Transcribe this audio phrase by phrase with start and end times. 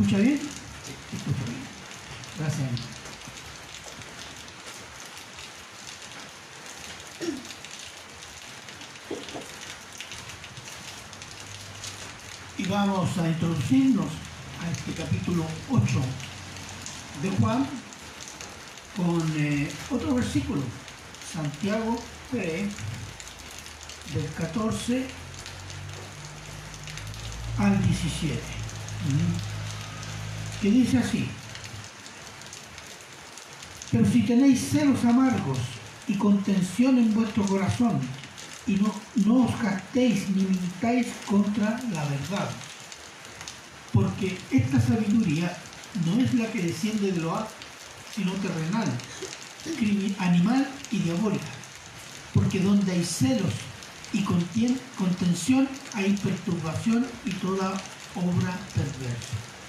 [0.00, 0.40] ¿Me escucha bien?
[1.12, 1.60] Escucha bien.
[2.38, 2.70] Gracias.
[12.56, 14.06] Y vamos a introducirnos
[14.62, 15.84] a este capítulo 8
[17.22, 17.66] de Juan
[18.96, 20.62] con eh, otro versículo,
[21.30, 22.72] Santiago 3,
[24.14, 25.06] del 14
[27.58, 29.49] al 17, ¿Mm?
[30.60, 31.26] Que dice así,
[33.90, 35.58] pero si tenéis celos amargos
[36.06, 38.00] y contención en vuestro corazón,
[38.66, 42.50] y no, os gastéis ni mintáis contra la verdad,
[43.92, 45.56] porque esta sabiduría
[46.06, 47.50] no es la que desciende de lo alto,
[48.14, 48.88] sino terrenal,
[50.18, 51.52] animal y diabólica,
[52.34, 53.52] porque donde hay celos
[54.12, 57.72] y contención hay perturbación y toda
[58.14, 59.59] obra perversa.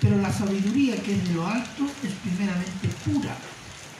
[0.00, 3.36] Pero la sabiduría que es de lo alto es primeramente pura,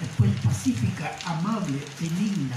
[0.01, 2.57] después pacífica, amable, benigna,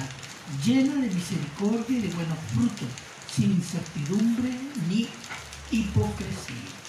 [0.66, 2.88] llena de misericordia y de buenos frutos,
[3.36, 4.50] sin incertidumbre
[4.88, 5.10] ni
[5.72, 6.84] hipocresía.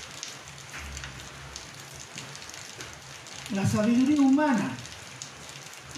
[3.53, 4.71] La sabiduría humana.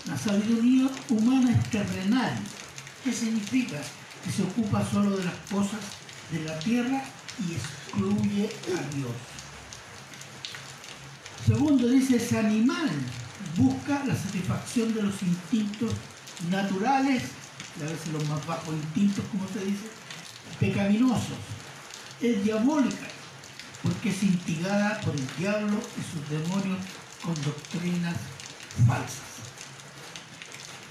[0.06, 2.38] La sabiduría humana es terrenal.
[3.04, 3.78] ¿Qué significa?
[4.24, 5.80] Que se ocupa solo de las cosas
[6.30, 7.02] de la tierra
[7.46, 9.35] y excluye a Dios.
[11.46, 12.90] Segundo, dice, es animal.
[13.56, 15.92] Busca la satisfacción de los instintos
[16.50, 17.22] naturales,
[17.80, 19.86] a veces los más bajos instintos, como se dice,
[20.58, 21.38] pecaminosos.
[22.20, 23.06] Es diabólica,
[23.82, 26.80] porque es instigada por el diablo y sus demonios
[27.22, 28.16] con doctrinas
[28.86, 29.36] falsas.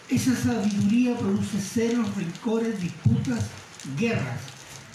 [0.07, 3.47] Esa sabiduría produce celos, rencores, disputas,
[3.97, 4.39] guerras.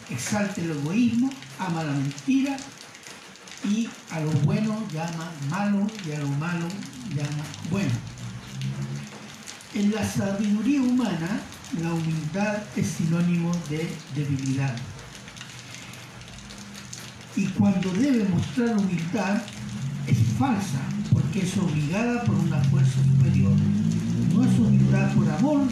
[0.08, 2.56] Exalta el egoísmo, ama la mentira
[3.64, 6.66] y a lo bueno llama malo y a lo malo
[7.14, 7.92] llama bueno.
[9.74, 11.40] En la sabiduría humana,
[11.80, 14.74] la humildad es sinónimo de debilidad.
[17.36, 19.42] Y cuando debe mostrar humildad,
[20.06, 20.80] es falsa,
[21.12, 23.52] porque es obligada por una fuerza superior.
[24.34, 25.68] No es humildad por amor,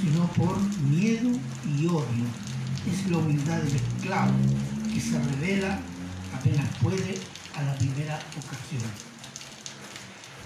[0.00, 1.30] sino por miedo
[1.76, 2.26] y odio.
[2.90, 4.34] Es la humildad del esclavo,
[4.92, 5.80] que se revela
[6.34, 7.18] apenas puede
[7.54, 8.82] a la primera ocasión.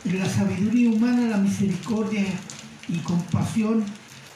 [0.04, 2.24] En la sabiduría humana la misericordia
[2.88, 3.84] y compasión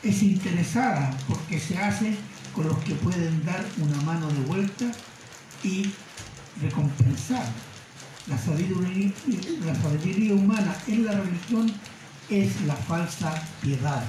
[0.03, 2.17] es interesada porque se hace
[2.55, 4.87] con los que pueden dar una mano de vuelta
[5.63, 5.91] y
[6.61, 7.45] recompensar.
[8.27, 9.13] La sabiduría,
[10.35, 11.73] humana en la religión
[12.29, 14.05] es la falsa piedad.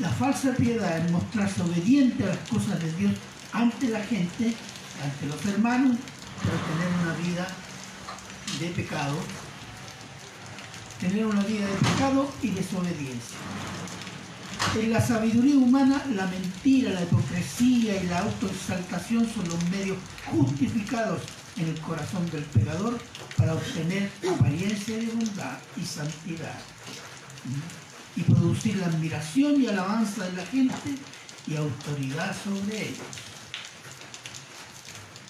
[0.00, 3.12] La falsa piedad es mostrarse obediente a las cosas de Dios
[3.52, 4.54] ante la gente,
[5.02, 5.96] ante los hermanos,
[6.42, 7.48] pero tener una vida
[8.60, 9.16] de pecado,
[11.00, 13.36] tener una vida de pecado y desobediencia.
[14.76, 19.96] En la sabiduría humana, la mentira, la hipocresía y la autoexaltación son los medios
[20.30, 21.22] justificados
[21.56, 22.98] en el corazón del pecador
[23.36, 26.58] para obtener apariencia de bondad y santidad
[28.16, 30.74] y producir la admiración y alabanza de la gente
[31.46, 33.27] y autoridad sobre ellos.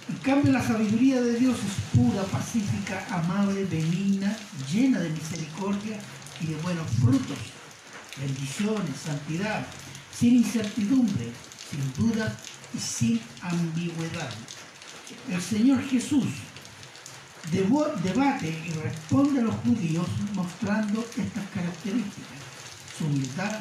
[0.08, 4.34] En cambio, la sabiduría de Dios es pura, pacífica, amable, benigna,
[4.72, 5.98] llena de misericordia
[6.40, 7.38] y de buenos frutos,
[8.16, 9.66] bendiciones, santidad,
[10.18, 11.30] sin incertidumbre,
[11.70, 12.34] sin duda
[12.74, 14.30] y sin ambigüedad.
[15.30, 16.24] El Señor Jesús
[17.50, 22.38] debate y responde a los judíos mostrando estas características,
[22.96, 23.60] su humildad,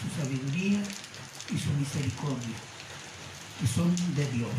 [0.00, 0.78] su sabiduría
[1.50, 2.56] y su misericordia,
[3.60, 4.50] que son de Dios.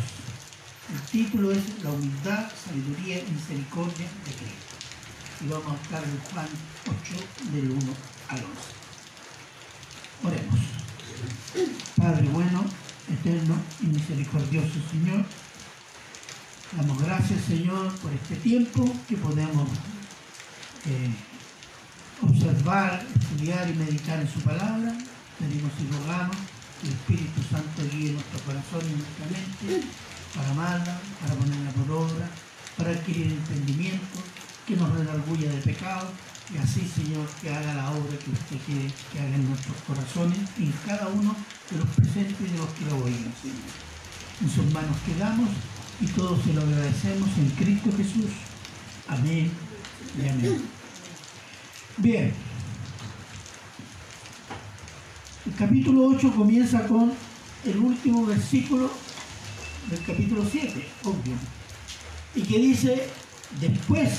[0.90, 4.74] El título es La humildad, sabiduría y misericordia de Cristo.
[5.44, 6.48] Y vamos a estar en Juan
[6.86, 7.80] 8, del 1
[8.28, 8.48] al 11.
[10.24, 10.60] Oremos.
[11.94, 12.64] Padre bueno,
[13.06, 15.26] eterno y misericordioso Señor,
[16.76, 19.68] damos gracias Señor por este tiempo que podemos
[20.86, 21.10] eh,
[22.22, 24.96] observar, estudiar y meditar en su palabra.
[25.38, 26.36] Pedimos y rogamos
[26.80, 29.86] que el Espíritu Santo guíe nuestro corazón y nuestra mente
[30.34, 32.28] para amarla, para ponerla por obra
[32.78, 34.18] para adquirir entendimiento,
[34.66, 36.08] que nos redarguya de pecado,
[36.54, 40.38] y así, Señor, que haga la obra que usted quiere que haga en nuestros corazones,
[40.58, 41.34] en cada uno
[41.70, 43.68] de los presentes y de los que lo oigan, Señor.
[44.40, 45.50] En sus manos quedamos
[46.00, 48.30] y todos se lo agradecemos en Cristo Jesús.
[49.08, 49.50] Amén
[50.16, 50.62] y amén.
[51.98, 52.32] Bien.
[55.44, 57.12] El capítulo 8 comienza con
[57.64, 58.90] el último versículo
[59.90, 61.34] del capítulo 7, obvio,
[62.34, 63.08] y que dice,
[63.60, 64.10] después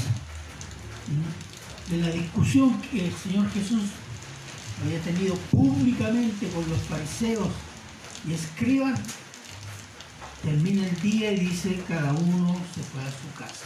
[1.90, 3.84] de la discusión que el Señor Jesús
[4.84, 7.50] había tenido públicamente con los fariseos
[8.28, 9.00] y escribas,
[10.44, 13.66] termina el día y dice, cada uno se fue a su casa.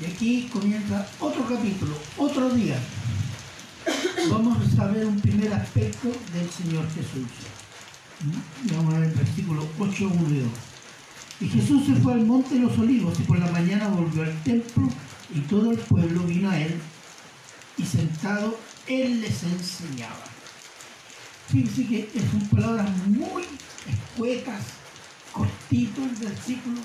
[0.00, 2.78] Y aquí comienza otro capítulo, otro día.
[4.30, 7.59] Vamos a ver un primer aspecto del Señor Jesús.
[8.72, 10.48] Vamos a ver el versículo 8, 1 y 2.
[11.40, 14.42] Y Jesús se fue al monte de los olivos y por la mañana volvió al
[14.42, 14.88] templo
[15.34, 16.78] y todo el pueblo vino a él
[17.78, 20.24] y sentado él les enseñaba.
[21.48, 23.44] Fíjense que son palabras muy
[23.88, 24.64] escuetas,
[25.32, 26.80] cortito el versículo,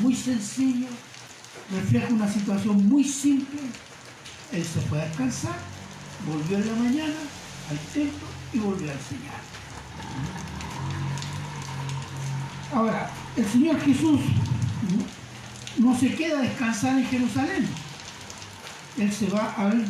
[0.00, 0.86] muy sencillo,
[1.72, 3.60] refleja una situación muy simple.
[4.52, 5.58] Él se fue a descansar,
[6.24, 7.18] volvió en la mañana
[7.68, 10.47] al templo y volvió a enseñar.
[12.72, 14.20] Ahora, el Señor Jesús
[15.78, 17.68] no se queda a descansar en Jerusalén.
[18.98, 19.86] Él se va al,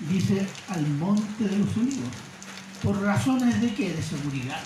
[0.00, 2.08] dice, al monte de los olivos.
[2.82, 3.92] ¿Por razones de qué?
[3.92, 4.62] De seguridad.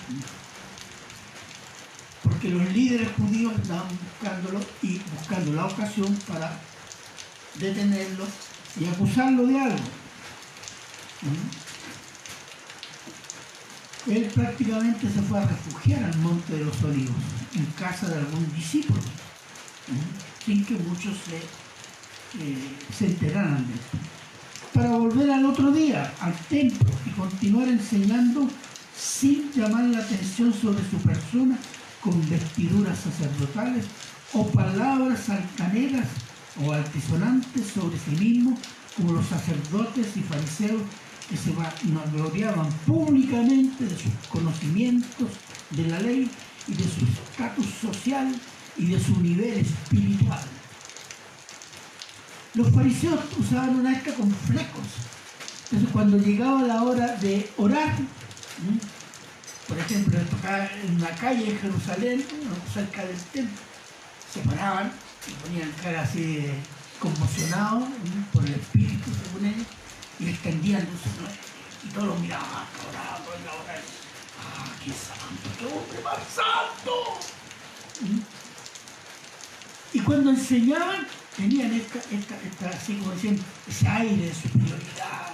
[2.23, 6.57] Porque los líderes judíos estaban buscándolo y buscando la ocasión para
[7.55, 8.25] detenerlo
[8.79, 9.77] y acusarlo de algo.
[14.05, 17.15] Él prácticamente se fue a refugiar al monte de los olivos,
[17.55, 18.99] en casa de algún discípulo
[20.45, 22.57] sin que muchos se, eh,
[22.97, 23.97] se enteraran de esto.
[24.73, 28.47] Para volver al otro día, al templo, y continuar enseñando
[28.97, 31.57] sin llamar la atención sobre su persona
[32.01, 33.85] con vestiduras sacerdotales
[34.33, 36.07] o palabras altaneras
[36.63, 38.57] o altisonantes sobre sí mismo,
[38.95, 40.81] como los sacerdotes y fariseos
[41.29, 41.51] que se
[42.13, 45.29] gloriaban públicamente de sus conocimientos
[45.71, 46.29] de la ley
[46.67, 48.33] y de su estatus social
[48.77, 50.45] y de su nivel espiritual.
[52.53, 54.87] Los fariseos usaban una arca con flecos.
[55.65, 57.93] Entonces cuando llegaba la hora de orar,
[59.67, 62.23] por ejemplo, en una calle en Jerusalén,
[62.73, 63.57] cerca del templo,
[64.33, 64.91] se paraban
[65.27, 66.45] y ponían cara así
[66.99, 67.83] conmocionados
[68.33, 69.67] por el espíritu, según ellos,
[70.19, 71.37] y extendían los
[71.83, 73.81] y todos los miraban, oraban, oraban,
[74.41, 77.19] ¡ah, qué santo, qué hombre más santo!
[79.93, 85.33] Y cuando enseñaban, tenían esta, esta, así como decían, ese aire de superioridad.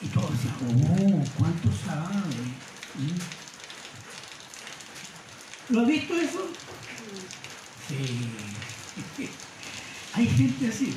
[0.00, 2.62] Y todos decían, oh, ¿cuánto sabe?
[5.68, 6.48] ¿Lo has visto eso?
[7.88, 9.28] Sí.
[10.14, 10.94] Hay gente así.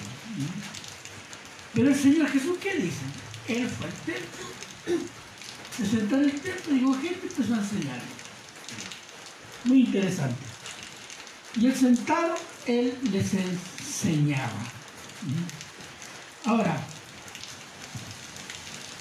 [1.75, 3.03] Pero el Señor Jesús, ¿qué dice?
[3.49, 5.01] Él fue al templo,
[5.77, 8.01] se sentó en el templo y dijo, gente empezó a enseñar.
[9.65, 10.41] Muy interesante.
[11.59, 12.35] Y el sentado,
[12.65, 14.53] él les enseñaba.
[16.45, 16.81] Ahora,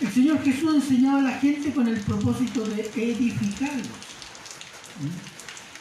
[0.00, 3.86] el Señor Jesús enseñaba a la gente con el propósito de edificarlos.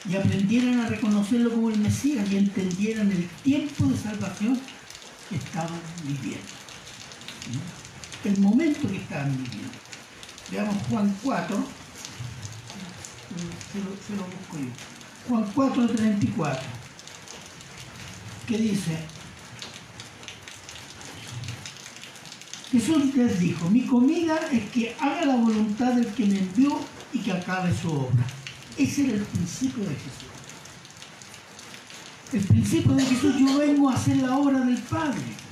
[0.08, 4.60] Y aprendieran a reconocerlo como el Mesías y entendieran el tiempo de salvación
[5.28, 6.63] que estaban viviendo.
[8.24, 9.72] El momento que estaban viviendo.
[10.50, 11.64] Veamos Juan 4.
[13.72, 13.78] Se
[14.14, 14.94] lo, busco yo.
[15.28, 16.58] Juan 4:34,
[18.46, 18.98] que dice,
[22.70, 26.78] Jesús les dijo, mi comida es que haga la voluntad del que me envió
[27.12, 28.26] y que acabe su obra.
[28.76, 30.34] Ese era el principio de Jesús.
[32.32, 35.43] El principio de Jesús, yo vengo a hacer la obra del Padre.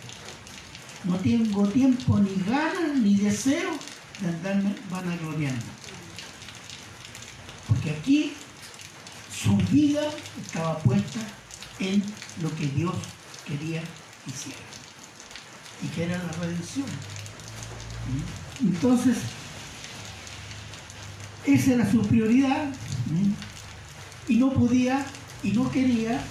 [1.04, 3.71] No tengo tiempo ni ganas ni deseo
[4.21, 5.64] de andarme vanagloriando.
[7.66, 8.35] Porque aquí
[9.35, 10.02] su vida
[10.40, 11.21] estaba puesta
[11.80, 12.02] en
[12.40, 12.94] lo que Dios
[13.47, 14.59] quería que hiciera.
[15.82, 16.87] Y que era la redención.
[18.61, 19.16] Entonces,
[21.44, 22.73] esa era su prioridad.
[24.28, 25.04] Y no podía,
[25.42, 26.23] y no quería,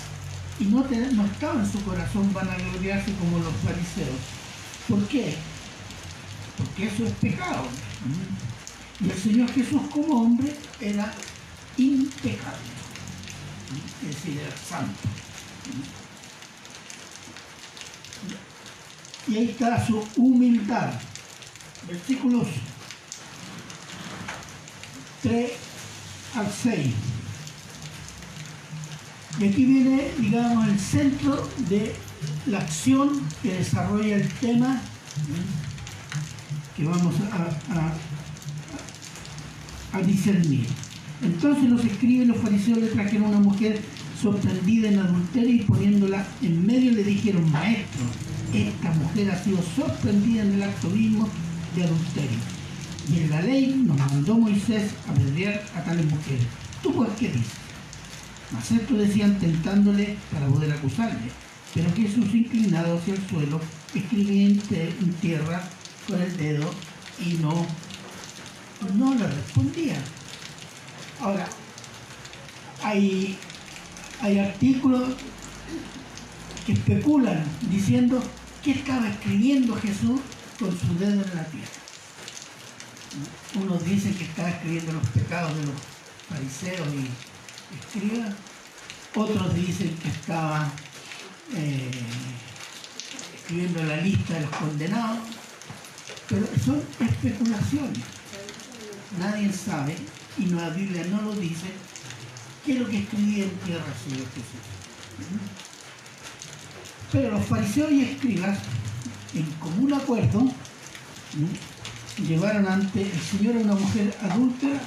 [0.60, 4.41] y no, no estaba en su corazón vanagloriarse como los fariseos.
[4.92, 5.38] ¿Por qué?
[6.58, 7.64] Porque eso es pecado.
[9.00, 11.14] Y el Señor Jesús como hombre era
[11.78, 12.58] impecable.
[14.02, 15.00] es decir, era santo.
[19.30, 20.92] Y ahí está su humildad.
[21.88, 22.48] Versículos
[25.24, 25.52] 3
[26.36, 26.94] al 6.
[29.40, 31.96] Y aquí viene, digamos, el centro de
[32.48, 34.82] la acción que desarrolla el tema
[36.76, 37.16] que vamos
[39.94, 40.66] a, discernir.
[41.22, 43.80] Entonces los escribas y los fariseos le trajeron a una mujer
[44.20, 48.06] sorprendida en adulterio y poniéndola en medio le dijeron, maestro,
[48.54, 51.28] esta mujer ha sido sorprendida en el acto mismo
[51.76, 52.40] de adulterio.
[53.12, 56.46] Y en la ley nos mandó Moisés a apedrear a tales mujeres.
[56.82, 57.62] ¿Tú pues qué dices?
[58.52, 61.32] Mas esto decían tentándole para poder acusarle.
[61.74, 63.62] Pero Jesús inclinado hacia el suelo
[63.96, 65.64] escribía en tierra
[66.08, 66.70] con el dedo
[67.20, 67.66] y no,
[68.96, 69.96] no le respondía.
[71.20, 71.48] Ahora,
[72.84, 73.38] hay,
[74.22, 75.16] hay artículos
[76.66, 78.22] que especulan diciendo
[78.64, 80.20] que estaba escribiendo Jesús
[80.60, 81.82] con su dedo en la tierra.
[83.56, 85.76] Unos dicen que estaba escribiendo los pecados de los
[86.30, 88.34] fariseos y escribas,
[89.16, 90.72] otros dicen que estaba
[91.56, 91.92] eh,
[93.36, 95.20] escribiendo la lista de los condenados,
[96.30, 98.00] pero son especulaciones.
[99.20, 99.98] Nadie sabe,
[100.38, 101.68] y la Biblia no lo dice,
[102.66, 104.62] qué es lo que escribía en tierra el Señor Jesús.
[107.12, 108.58] Pero los fariseos y escribas,
[109.34, 110.50] en común acuerdo,
[112.26, 114.80] llevaron ante el Señor a una mujer adúltera,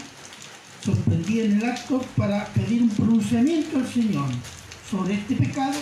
[0.83, 4.29] sorprendida en el acto, para pedir un pronunciamiento al Señor
[4.91, 5.75] sobre este pecado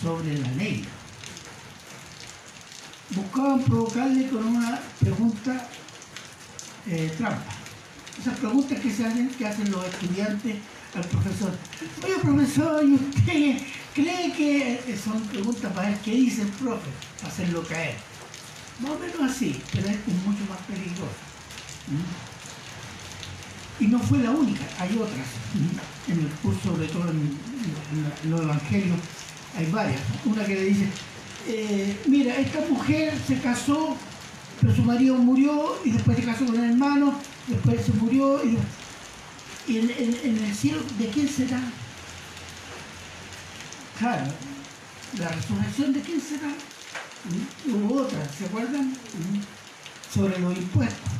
[0.00, 0.84] sobre la ley.
[3.10, 5.68] Buscaban provocarle con una pregunta
[6.86, 7.52] eh, trampa.
[8.20, 10.56] Esas preguntas que se hacen, que hacen los estudiantes
[10.94, 11.52] al profesor.
[12.04, 13.62] Oye, profesor, ¿y usted
[13.94, 16.90] cree que son preguntas para ver qué dice el profe?
[17.20, 17.96] Para hacerlo caer.
[18.80, 21.18] Más o menos así, pero es mucho más peligroso.
[21.88, 22.38] ¿Mm?
[23.80, 25.26] Y no fue la única, hay otras.
[25.54, 26.12] ¿Mm?
[26.12, 27.38] En el curso, sobre todo en,
[28.30, 28.98] los evangelios,
[29.58, 30.00] hay varias.
[30.24, 30.86] Una que le dice,
[31.48, 33.96] eh, mira, esta mujer se casó,
[34.60, 38.56] pero su marido murió y después se casó con el hermano, después se murió y,
[39.76, 41.60] en, el cielo, ¿de quién será?
[43.98, 44.26] Claro,
[45.18, 46.52] la resurrección de quién será?
[47.66, 48.94] Hubo otra, ¿se acuerdan?
[50.14, 51.10] Sobre los impuestos.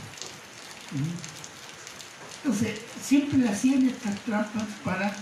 [2.44, 5.12] Entonces, siempre le hacían estas trampas para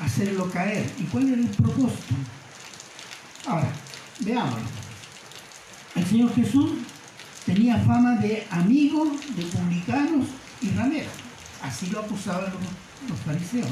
[0.00, 0.90] hacerlo caer.
[0.98, 2.14] ¿Y cuál era el propósito?
[3.48, 3.72] Ahora,
[4.20, 4.68] veámoslo.
[5.94, 6.70] El Señor Jesús
[7.46, 10.26] tenía fama de amigo de publicanos
[10.60, 11.12] y rameros.
[11.62, 13.70] Así lo acusaban los, los fariseos.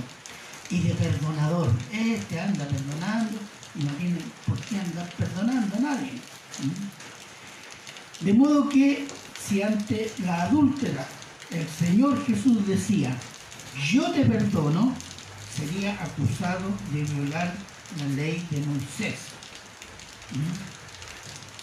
[0.70, 1.70] Y de perdonador.
[1.92, 3.38] Este anda perdonando
[3.74, 6.12] y no tiene por qué andar perdonando a nadie.
[8.20, 9.06] De modo que
[9.46, 11.06] si ante la adúltera
[11.50, 13.14] el Señor Jesús decía,
[13.92, 14.94] yo te perdono,
[15.54, 17.54] sería acusado de violar
[17.98, 19.35] la ley de Moisés.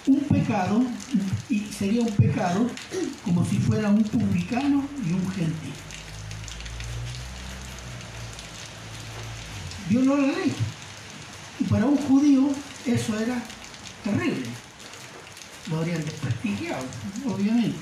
[0.06, 0.84] Un pecado,
[1.50, 2.70] y sería un pecado
[3.24, 5.74] como si fuera un publicano y un gentil.
[9.90, 10.54] Violó la ley.
[11.60, 12.50] Y para un judío
[12.86, 13.42] eso era
[14.04, 14.48] terrible
[15.70, 16.84] lo habrían desprestigiado,
[17.26, 17.78] obviamente.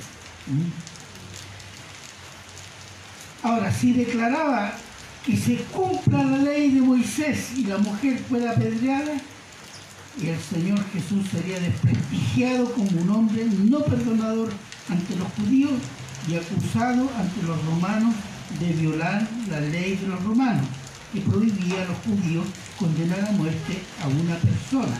[3.43, 4.73] Ahora, si declaraba
[5.25, 9.13] que se cumpla la ley de Moisés y la mujer fuera apedreada,
[10.20, 14.50] y el Señor Jesús sería desprestigiado como un hombre no perdonador
[14.89, 15.74] ante los judíos
[16.27, 18.15] y acusado ante los romanos
[18.60, 20.65] de violar la ley de los romanos,
[21.13, 22.46] que prohibía a los judíos
[22.77, 24.98] condenar a muerte a una persona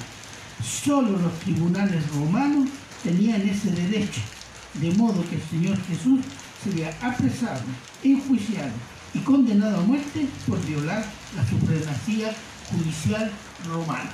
[0.64, 2.70] Solo los tribunales romanos
[3.04, 4.22] tenían ese derecho,
[4.76, 6.20] de modo que el Señor Jesús
[6.64, 7.62] sería apresado,
[8.04, 8.72] enjuiciado
[9.14, 11.04] y condenado a muerte por violar
[11.36, 12.32] la supremacía
[12.70, 13.32] judicial
[13.68, 14.12] romana.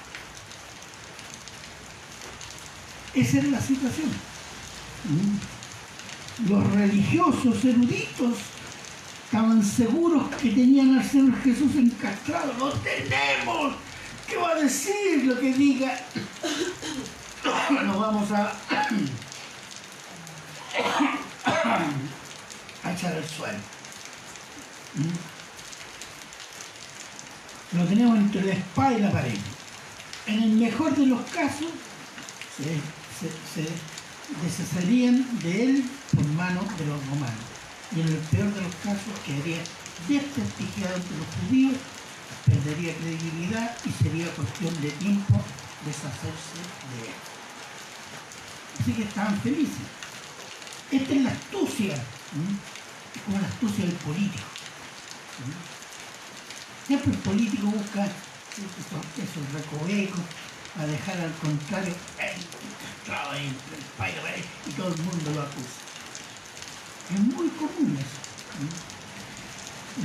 [3.13, 4.09] Esa era la situación.
[5.05, 5.37] Mm.
[6.49, 8.35] Los religiosos eruditos
[9.25, 12.53] estaban seguros que tenían al Señor Jesús encastrado.
[12.59, 13.75] ¡Lo tenemos!
[14.27, 15.99] ¿Qué va a decir lo que diga?
[17.83, 18.53] Nos vamos a,
[22.83, 23.57] a echar el suelo.
[24.95, 25.37] ¿Mm?
[27.77, 29.37] Lo tenemos entre la espada y la pared.
[30.27, 31.67] En el mejor de los casos,
[33.19, 33.67] se,
[34.43, 37.45] deshacerían de él por mano de los romanos.
[37.95, 39.63] Y en el peor de los casos, quedaría
[40.07, 41.77] desprestigiado entre los judíos
[42.47, 45.41] perdería credibilidad y sería cuestión de tiempo
[45.85, 46.59] deshacerse
[46.91, 47.15] de él.
[48.79, 49.87] Así que estaban felices.
[50.91, 54.47] Esta es la astucia, es como la astucia del político.
[56.85, 60.21] Siempre el político busca esos, esos recovecos
[60.79, 61.93] a dejar al contrario
[64.65, 65.79] y todo el mundo lo acusa.
[67.13, 68.17] Es muy común eso.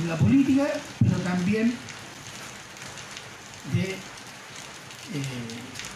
[0.01, 0.67] En la política,
[0.99, 1.75] pero también
[3.73, 3.97] de eh,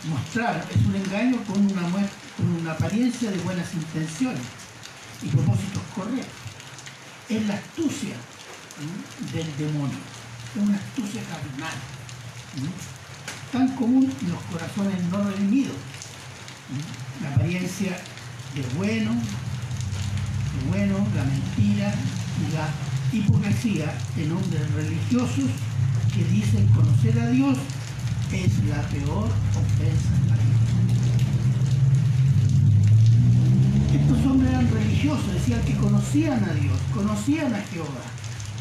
[0.10, 1.82] mostrar, es un engaño con una,
[2.36, 4.42] con una apariencia de buenas intenciones
[5.22, 6.28] y propósitos correctos.
[7.30, 8.16] Es la astucia
[9.34, 9.98] del demonio,
[10.56, 11.74] es una astucia carnal,
[13.52, 15.76] tan común en los corazones no redimidos.
[17.22, 17.98] La apariencia
[18.54, 21.94] de bueno, de bueno, la mentira
[22.42, 22.68] y la
[23.14, 25.50] hipocresía en hombres religiosos
[26.14, 27.58] que dicen conocer a Dios
[28.34, 30.58] es la peor ofensa en la vida.
[34.02, 38.04] Estos hombres eran religiosos, decían que conocían a Dios, conocían a Jehová.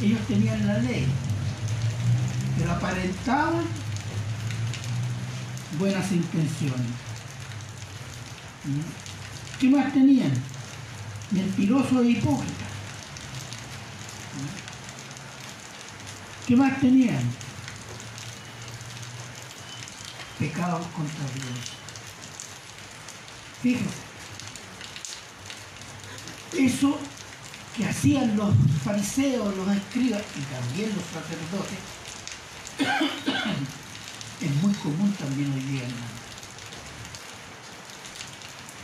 [0.00, 1.06] Ellos tenían la ley,
[2.56, 3.64] pero aparentaban
[5.78, 7.05] buenas intenciones.
[8.66, 9.58] ¿Mm?
[9.60, 10.32] ¿Qué más tenían?
[11.30, 12.68] Mentirosos e hipócritas.
[16.46, 17.22] ¿Qué más tenían?
[20.38, 21.76] Pecados contra Dios.
[23.62, 24.06] Fíjense.
[26.56, 26.98] Eso
[27.76, 28.54] que hacían los
[28.84, 31.78] fariseos, los escribas y también los sacerdotes
[34.40, 36.25] es muy común también hoy día, hermano.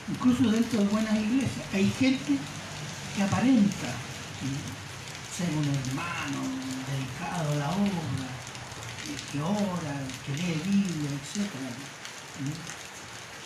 [0.08, 2.36] Incluso dentro de buenas iglesias hay gente
[3.16, 3.88] que aparenta
[5.36, 6.42] ser un hermano
[6.90, 8.28] dedicado a la obra,
[9.30, 11.48] que ora, que lee Biblia, etc.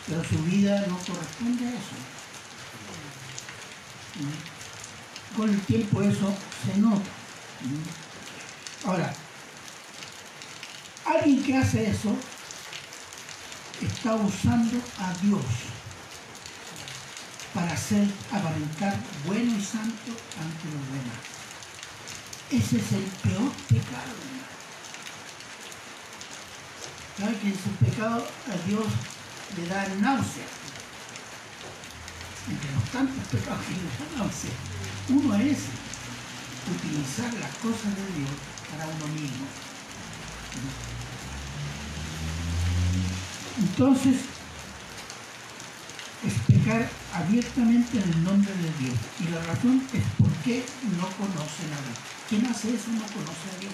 [0.07, 1.97] Pero su vida no corresponde a eso.
[5.37, 7.11] Con el tiempo eso se nota.
[8.87, 9.13] Ahora,
[11.04, 12.17] alguien que hace eso
[13.83, 15.43] está usando a Dios
[17.56, 21.25] para hacer aparentar bueno y santo ante los demás.
[22.52, 24.12] Ese es el peor pecado,
[27.19, 28.84] ¿Sabe que ese pecado a Dios
[29.56, 30.45] le da náusea?
[32.47, 34.50] Entre los tantos pecados que le da náusea,
[35.08, 35.58] uno es
[36.76, 38.36] utilizar las cosas de Dios
[38.71, 39.47] para uno mismo.
[43.60, 44.36] Entonces,
[46.26, 48.99] es pecar abiertamente en el nombre de Dios.
[49.21, 50.65] Y la razón es porque
[50.99, 51.99] no conocen a Dios.
[52.28, 53.73] ¿Quién hace eso no conoce a Dios?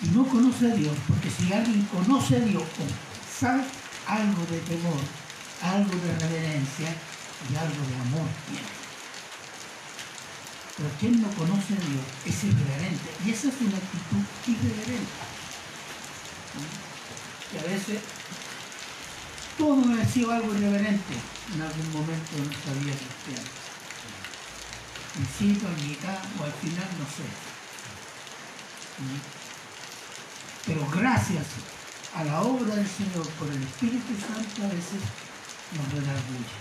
[0.00, 3.64] Y no conoce a Dios, porque si alguien conoce a Dios o sabe
[4.06, 5.00] algo de temor,
[5.62, 6.94] algo de reverencia
[7.50, 8.78] y algo de amor tiene.
[10.76, 13.10] Pero quien no conoce a Dios es irreverente.
[13.26, 15.18] Y esa es una actitud irreverente.
[17.50, 17.98] Que a veces
[19.58, 21.14] todo me ha sido algo irreverente
[21.52, 23.50] en algún momento de nuestra vida cristiana.
[25.14, 27.26] Principio, en mitad o al final, no sé.
[30.64, 31.44] Pero gracias
[32.14, 35.02] a la obra del Señor por el Espíritu Santo a veces
[35.74, 36.54] nos redarguye.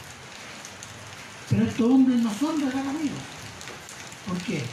[1.49, 3.25] Pero estos hombres no son redarguidos.
[4.27, 4.65] ¿Por qué?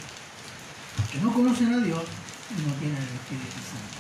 [0.97, 2.05] Porque no conocen a Dios
[2.51, 3.95] y no tienen el Espíritu Santo.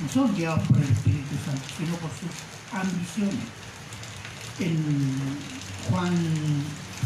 [0.00, 3.46] No son guiados por el Espíritu Santo, sino por sus ambiciones.
[4.60, 4.76] En
[5.88, 6.14] Juan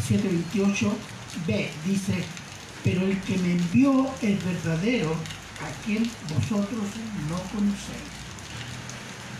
[0.07, 2.23] 7:28b dice,
[2.83, 6.83] pero el que me envió es verdadero, a quien vosotros
[7.29, 8.11] no conocéis.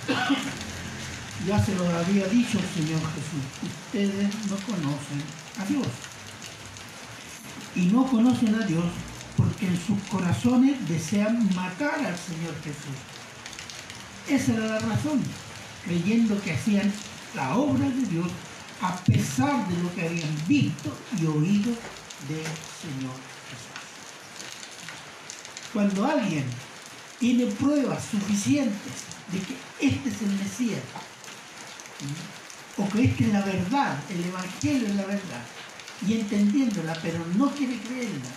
[1.47, 5.23] ya se lo había dicho el Señor Jesús, ustedes no conocen
[5.59, 5.87] a Dios.
[7.75, 8.85] Y no conocen a Dios
[9.35, 12.97] porque en sus corazones desean matar al Señor Jesús.
[14.29, 15.21] Esa era la razón
[15.85, 16.91] creyendo que hacían
[17.35, 18.27] la obra de Dios
[18.81, 21.71] a pesar de lo que habían visto y oído
[22.27, 22.45] del
[22.81, 23.15] Señor
[23.49, 23.81] Jesús.
[25.73, 26.45] Cuando alguien
[27.19, 28.93] tiene pruebas suficientes
[29.31, 30.81] de que este es el Mesías,
[32.77, 35.45] o que esta es la verdad, el Evangelio es la verdad,
[36.05, 38.29] y entendiéndola, pero no quiere creerla,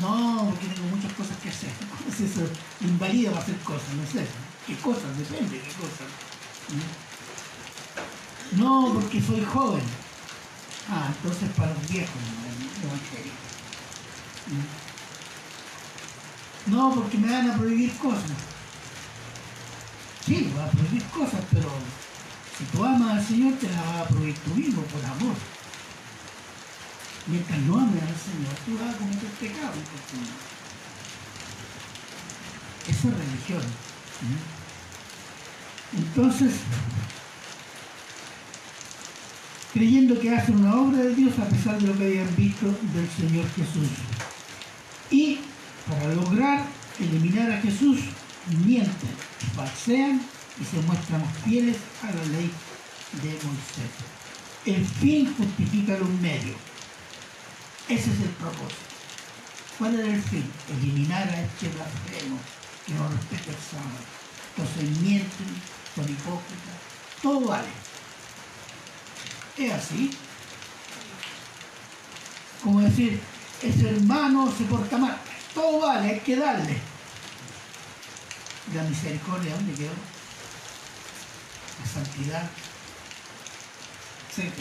[0.00, 1.70] no, porque tengo muchas cosas que hacer.
[2.08, 2.48] es eso?
[2.80, 4.26] Invalida para hacer cosas, no sé.
[4.66, 5.18] ¿Qué cosas?
[5.18, 6.08] Depende de qué cosas.
[8.52, 9.82] No, porque soy joven.
[10.90, 13.32] Ah, entonces para los viejos, no, evangelio.
[16.66, 18.30] No, porque me van a prohibir cosas.
[20.24, 21.68] Sí, va a prohibir cosas, pero
[22.56, 25.34] si tú amas al Señor, te la va a prohibir tú mismo por amor.
[27.26, 29.72] Mientras no ames al Señor, tú vas a cometer pecado.
[32.88, 33.91] Eso es religión.
[35.96, 36.52] Entonces,
[39.72, 43.08] creyendo que hacen una obra de Dios a pesar de lo que habían visto del
[43.16, 43.88] Señor Jesús.
[45.10, 45.40] Y
[45.88, 46.64] para lograr
[46.98, 47.98] eliminar a Jesús,
[48.64, 49.10] mienten,
[49.54, 50.20] falsean
[50.60, 52.50] y se muestran fieles a la ley
[53.22, 53.92] de Moisés.
[54.64, 56.56] El fin justifica los medios.
[57.88, 58.92] Ese es el propósito.
[59.78, 60.44] ¿Cuál era el fin?
[60.78, 62.38] Eliminar a este blasfemo
[62.86, 64.02] que no respeta el sábado.
[64.56, 65.62] Entonces mienten,
[65.94, 66.76] son hipócritas,
[67.22, 67.68] todo vale.
[69.56, 70.10] Es así.
[72.62, 73.20] Como decir,
[73.62, 75.16] ese hermano se porta mal.
[75.54, 76.78] Todo vale, hay que darle.
[78.74, 79.92] La misericordia, ¿dónde quedó?
[81.80, 82.50] La santidad,
[84.30, 84.52] etc.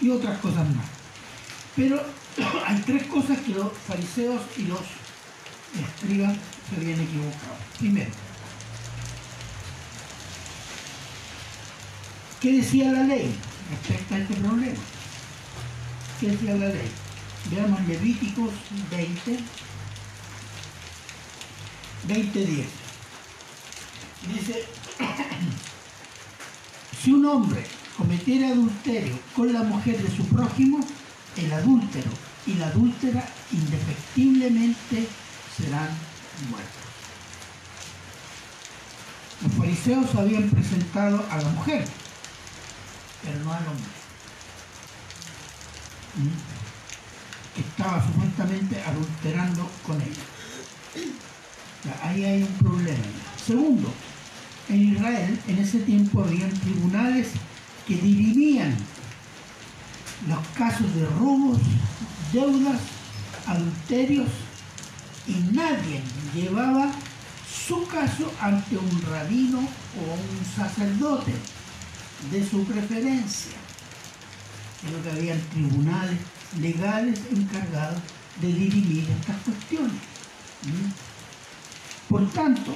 [0.00, 0.86] Y otras cosas más.
[1.76, 2.02] Pero
[2.66, 4.80] hay tres cosas que los fariseos y los
[5.78, 6.36] escribas
[6.68, 7.56] se habían equivocado.
[7.78, 8.10] Primero,
[12.40, 13.34] ¿qué decía la ley
[13.70, 14.80] respecto a este problema?
[16.20, 16.90] ¿Qué decía la ley?
[17.50, 18.50] Veamos Levíticos
[18.90, 19.38] 20,
[22.08, 22.64] 20.10.
[24.32, 24.64] Dice,
[27.02, 27.64] si un hombre
[27.96, 30.80] cometiera adulterio con la mujer de su prójimo,
[31.36, 32.10] el adúltero
[32.46, 35.06] y la adúltera indefectiblemente
[35.56, 35.88] serán
[36.48, 36.84] muertos.
[39.42, 41.84] Los fariseos habían presentado a la mujer,
[43.22, 43.84] pero no al hombre.
[46.16, 47.60] ¿Mm?
[47.60, 50.24] Estaba supuestamente adulterando con ella.
[52.02, 53.04] ahí hay un problema.
[53.44, 53.92] Segundo,
[54.68, 57.28] en Israel en ese tiempo habían tribunales
[57.86, 58.74] que dirimían
[60.28, 61.58] los casos de robos,
[62.32, 62.80] deudas,
[63.46, 64.28] adulterios
[65.26, 66.00] y nadie
[66.34, 66.90] llevaba
[67.66, 71.32] su caso ante un rabino o un sacerdote
[72.30, 73.56] de su preferencia.
[74.80, 76.18] Sino que habían tribunales
[76.60, 78.00] legales encargados
[78.40, 80.00] de dirimir estas cuestiones.
[82.08, 82.74] Por tanto,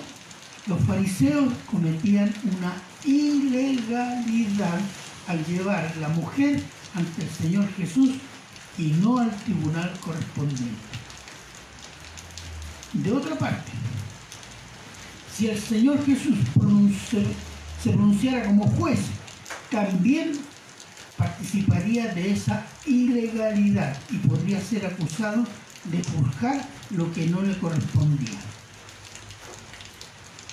[0.67, 4.81] los fariseos cometían una ilegalidad
[5.27, 6.63] al llevar la mujer
[6.95, 8.11] ante el Señor Jesús
[8.79, 10.98] y no al tribunal correspondiente.
[12.93, 13.71] De otra parte,
[15.37, 16.37] si el Señor Jesús
[17.11, 19.01] se pronunciara como juez,
[19.71, 20.33] también
[21.17, 25.45] participaría de esa ilegalidad y podría ser acusado
[25.85, 28.39] de juzgar lo que no le correspondía.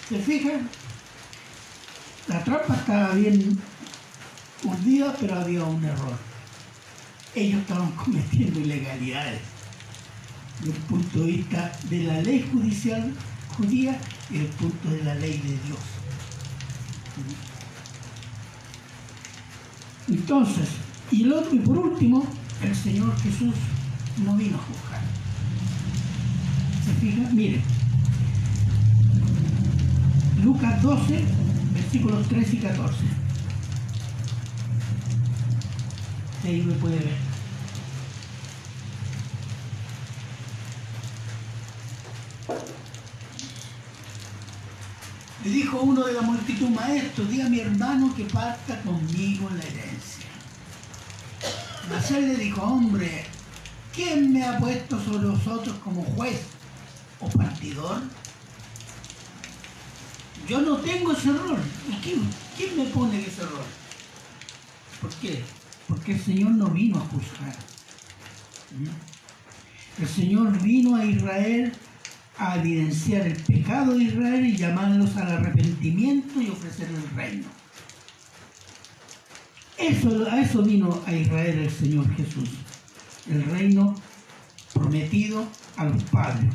[0.09, 0.69] ¿Se fijan?
[2.27, 3.57] La trampa estaba bien
[4.63, 6.17] hundida, pero había un error.
[7.33, 9.54] Ellos estaban cometiendo ilegalidades
[10.63, 13.13] el punto de vista de la ley judicial
[13.57, 15.79] judía y el punto de la ley de Dios.
[20.07, 20.69] Entonces,
[21.11, 22.25] y, el otro, y por último,
[22.63, 23.55] el Señor Jesús
[24.23, 25.01] no vino a juzgar.
[26.85, 27.35] ¿Se fijan?
[27.35, 27.61] Miren,
[30.43, 31.23] Lucas 12,
[31.73, 32.97] versículos 13 y 14.
[36.43, 37.34] Ahí me puede ver.
[45.45, 49.61] Le dijo uno de la multitud, maestro, di a mi hermano que parta conmigo la
[49.61, 50.25] herencia.
[51.87, 53.25] Nacer le dijo, hombre,
[53.93, 56.41] ¿quién me ha puesto sobre vosotros como juez
[57.19, 58.01] o partidor?
[60.49, 61.59] Yo no tengo ese rol.
[62.01, 63.65] quién, me pone ese rol?
[64.99, 65.43] ¿Por qué?
[65.87, 67.55] Porque el Señor no vino a juzgar.
[69.99, 71.71] El Señor vino a Israel
[72.37, 77.47] a evidenciar el pecado de Israel y llamarlos al arrepentimiento y ofrecer el reino.
[79.77, 82.49] Eso, a eso vino a Israel el Señor Jesús,
[83.29, 83.95] el reino
[84.73, 85.45] prometido
[85.77, 86.53] a los padres.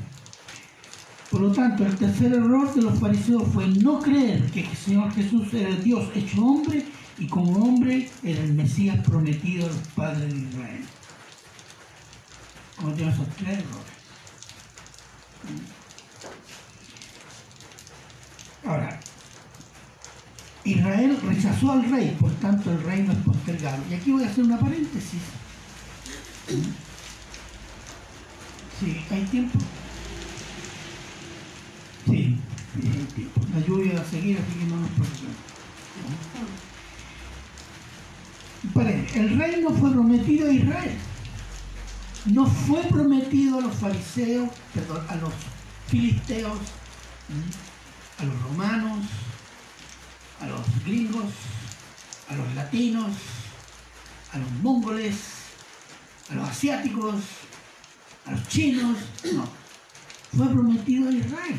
[1.30, 5.12] Por lo tanto, el tercer error de los fariseos fue no creer que el Señor
[5.12, 6.84] Jesús era Dios hecho hombre
[7.18, 10.84] y como hombre era el Mesías prometido a los padres de Israel.
[12.76, 13.89] Como esos tres errores.
[18.64, 19.00] Ahora,
[20.64, 23.82] Israel rechazó al rey, por tanto el reino es postergado.
[23.90, 25.20] Y aquí voy a hacer una paréntesis.
[28.78, 29.58] Sí, ¿hay tiempo?
[32.06, 32.36] Sí,
[32.76, 33.40] hay tiempo.
[33.54, 35.50] La lluvia va a seguir, así que no nos preocupemos.
[39.14, 40.92] El reino fue prometido a Israel.
[42.26, 45.32] No fue prometido a los fariseos, perdón, a los
[45.88, 46.58] filisteos,
[48.18, 49.06] a los romanos,
[50.40, 51.26] a los gringos,
[52.28, 53.12] a los latinos,
[54.32, 55.16] a los mongoles,
[56.30, 57.16] a los asiáticos,
[58.26, 58.96] a los chinos,
[59.32, 59.48] no.
[60.36, 61.56] Fue prometido a Israel.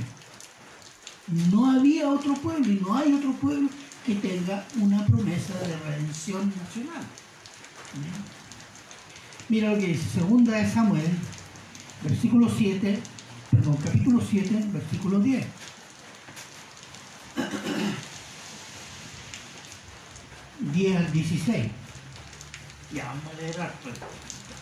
[1.52, 3.70] No había otro pueblo y no hay otro pueblo
[4.06, 7.04] que tenga una promesa de redención nacional.
[9.52, 11.12] Mira lo que dice, segunda de Samuel,
[12.04, 13.00] versículo 7,
[13.52, 15.46] perdón, capítulo 7, versículo 10.
[20.74, 21.70] Diez al 16.
[22.94, 23.90] Ya vamos a leer harto,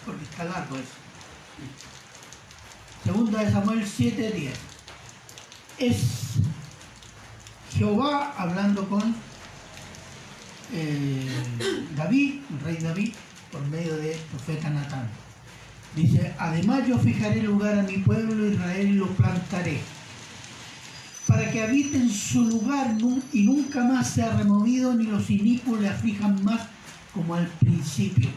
[0.08, 0.88] porque está largo eso.
[3.04, 4.54] Segunda de Samuel 7, 10.
[5.78, 5.98] Es
[7.78, 9.16] Jehová hablando con
[10.74, 11.44] eh,
[11.96, 13.14] David, el rey David,
[13.52, 15.08] por medio de profeta Natán.
[15.96, 19.80] Dice, además yo fijaré lugar a mi pueblo Israel y lo plantaré,
[21.28, 22.96] para que habite en su lugar
[23.34, 26.62] y nunca más sea removido, ni los inicuos le aflijan más
[27.14, 28.30] como al principio,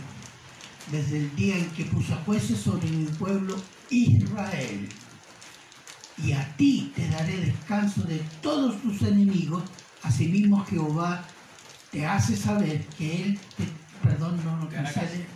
[0.91, 3.57] desde el día en que puse a jueces sobre mi pueblo
[3.91, 4.89] Israel.
[6.25, 9.63] Y a ti te daré descanso de todos tus enemigos,
[10.03, 11.25] asimismo Jehová
[11.91, 13.65] te hace saber que Él te,
[14.03, 15.27] perdón, no, no, Te hará concede,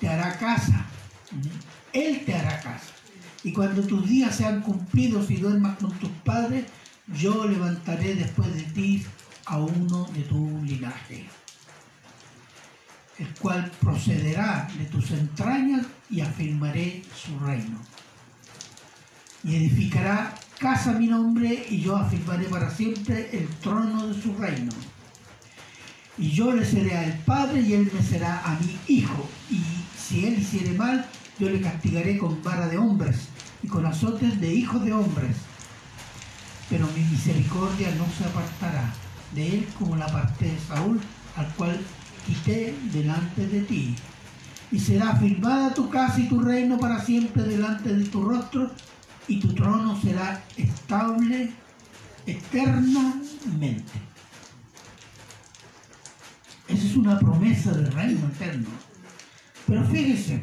[0.00, 0.86] te hará casa.
[1.92, 2.92] Él te hará casa.
[3.42, 6.66] Y cuando tus días sean cumplidos y duermas con tus padres,
[7.18, 9.06] yo levantaré después de ti
[9.46, 11.26] a uno de tu linaje,
[13.18, 17.78] el cual procederá de tus entrañas y afirmaré su reino.
[19.42, 24.36] Y edificará casa a mi nombre y yo afirmaré para siempre el trono de su
[24.36, 24.72] reino.
[26.20, 29.26] Y yo le seré al Padre y él me será a mi hijo.
[29.50, 29.62] Y
[29.98, 31.06] si él hiciere mal,
[31.38, 33.16] yo le castigaré con vara de hombres
[33.62, 35.34] y con azotes de hijos de hombres.
[36.68, 38.92] Pero mi misericordia no se apartará
[39.34, 41.00] de él como la parte de Saúl,
[41.36, 41.80] al cual
[42.26, 43.96] quité delante de ti.
[44.70, 48.70] Y será firmada tu casa y tu reino para siempre delante de tu rostro,
[49.26, 51.50] y tu trono será estable
[52.26, 54.09] eternamente.
[56.70, 58.68] Esa es una promesa del reino eterno.
[59.66, 60.40] Pero fíjese,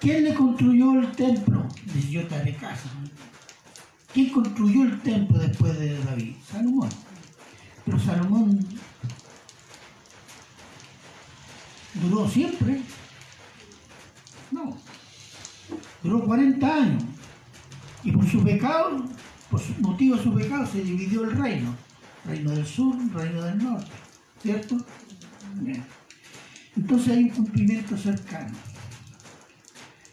[0.00, 1.68] ¿quién le construyó el templo?
[1.92, 2.88] Dice, yo te haré casa.
[4.14, 6.34] ¿Quién construyó el templo después de David?
[6.50, 6.88] Salomón.
[7.84, 8.66] Pero Salomón
[11.94, 12.80] duró siempre.
[14.50, 14.76] No.
[16.02, 17.04] Duró 40 años.
[18.04, 19.04] Y por su pecado,
[19.50, 21.74] por motivo de su pecado, se dividió el reino.
[22.24, 23.90] Reino del sur, reino del norte.
[24.40, 24.76] ¿Cierto?
[26.76, 28.54] Entonces hay un cumplimiento cercano.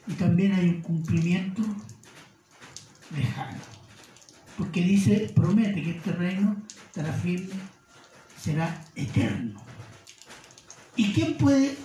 [0.08, 1.62] Y también hay un cumplimiento
[3.15, 3.60] lejano.
[4.58, 6.56] Porque dice, promete que este reino
[6.88, 7.54] estará firme,
[8.41, 9.62] será eterno.
[10.95, 11.78] ¿Y quién puede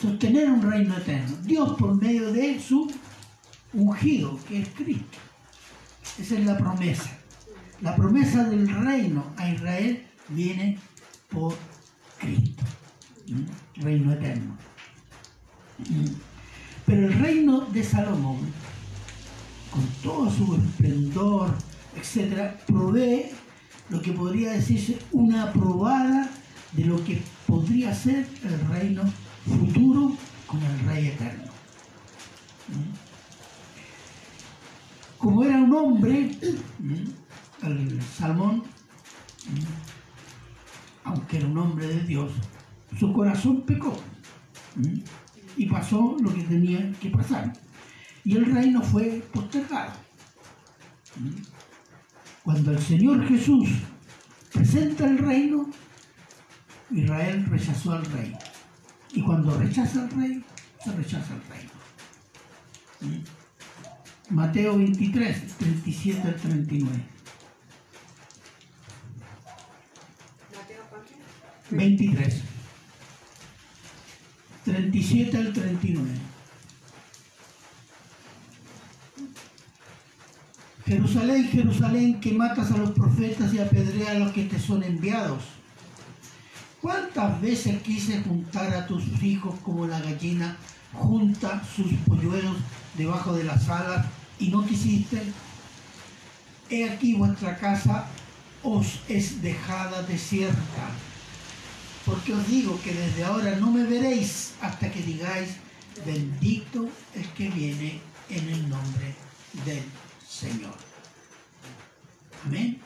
[0.00, 1.36] sostener un reino eterno?
[1.42, 2.90] Dios por medio de su
[3.74, 5.18] ungido, que es Cristo.
[6.18, 7.21] Esa es la promesa.
[7.82, 10.78] La promesa del reino a Israel viene
[11.28, 11.52] por
[12.20, 12.62] Cristo.
[13.74, 14.56] Reino eterno.
[16.86, 18.38] Pero el reino de Salomón,
[19.72, 21.52] con todo su esplendor,
[21.96, 23.26] etcétera, provee
[23.90, 26.30] lo que podría decirse una probada
[26.72, 29.02] de lo que podría ser el reino
[29.44, 30.16] futuro
[30.46, 31.50] con el rey eterno.
[35.18, 36.30] Como era un hombre,
[38.16, 38.62] Salmón, ¿Mm?
[41.04, 42.32] aunque era un hombre de Dios,
[42.98, 43.96] su corazón pecó
[44.76, 44.98] ¿Mm?
[45.56, 47.52] y pasó lo que tenía que pasar.
[48.24, 49.92] Y el reino fue postergado.
[51.16, 51.42] ¿Mm?
[52.44, 53.68] Cuando el Señor Jesús
[54.52, 55.70] presenta el reino,
[56.90, 58.36] Israel rechazó al rey.
[59.12, 60.44] Y cuando rechaza al rey,
[60.82, 61.72] se rechaza al reino.
[64.30, 67.04] Mateo 23, 37 al 39.
[70.54, 71.12] Mateo, ¿cuánto?
[71.72, 72.42] 23.
[74.64, 76.10] 37 al 39.
[80.86, 85.42] Jerusalén, Jerusalén, que matas a los profetas y apedreas a los que te son enviados.
[86.80, 90.56] ¿Cuántas veces quise juntar a tus hijos como la gallina
[90.92, 92.56] junta sus polluelos
[92.96, 94.06] debajo de las alas
[94.38, 95.22] y no quisiste.
[96.70, 98.06] He aquí vuestra casa
[98.62, 100.90] os es dejada desierta.
[102.04, 105.56] Porque os digo que desde ahora no me veréis hasta que digáis,
[106.04, 109.14] bendito el que viene en el nombre
[109.64, 109.82] del
[110.26, 110.74] Señor.
[112.44, 112.80] Amén.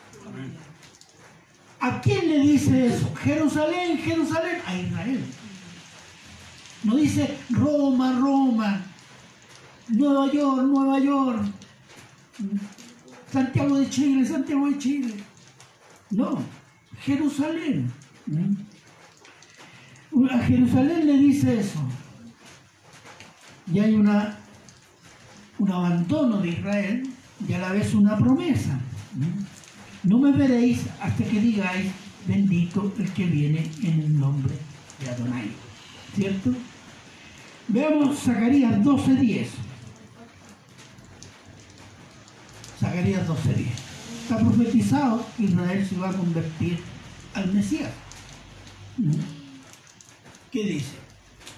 [1.81, 3.15] ¿A quién le dice eso?
[3.15, 5.25] Jerusalén, Jerusalén, a Israel.
[6.83, 8.83] No dice Roma, Roma,
[9.89, 11.43] Nueva York, Nueva York,
[13.33, 15.15] Santiago de Chile, Santiago de Chile.
[16.11, 16.43] No,
[17.01, 17.93] Jerusalén.
[20.25, 21.79] A Jerusalén le dice eso.
[23.71, 24.39] Y hay una,
[25.59, 27.03] un abandono de Israel
[27.47, 28.81] y a la vez una promesa.
[30.03, 31.91] No me veréis hasta que digáis,
[32.27, 34.55] bendito el que viene en el nombre
[35.01, 35.51] de Adonai.
[36.15, 36.55] ¿Cierto?
[37.69, 39.47] Veamos Zacarías 12.10.
[42.81, 43.67] Zacarías 12.10.
[44.23, 46.79] Está profetizado que Israel se va a convertir
[47.35, 47.91] al Mesías.
[50.57, 50.95] ¿Qué dice?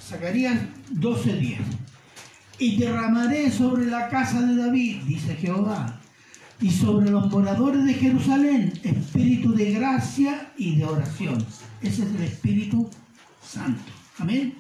[0.03, 0.59] Zacarías
[0.93, 1.59] 12.10.
[2.59, 6.01] Y derramaré sobre la casa de David, dice Jehová,
[6.61, 11.47] y sobre los moradores de Jerusalén espíritu de gracia y de oración.
[11.81, 12.91] Ese es el Espíritu
[13.41, 13.93] Santo.
[14.19, 14.55] Amén.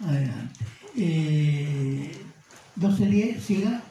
[0.00, 0.64] Adelante.
[0.96, 2.10] Eh,
[2.80, 3.82] 12.10, siga.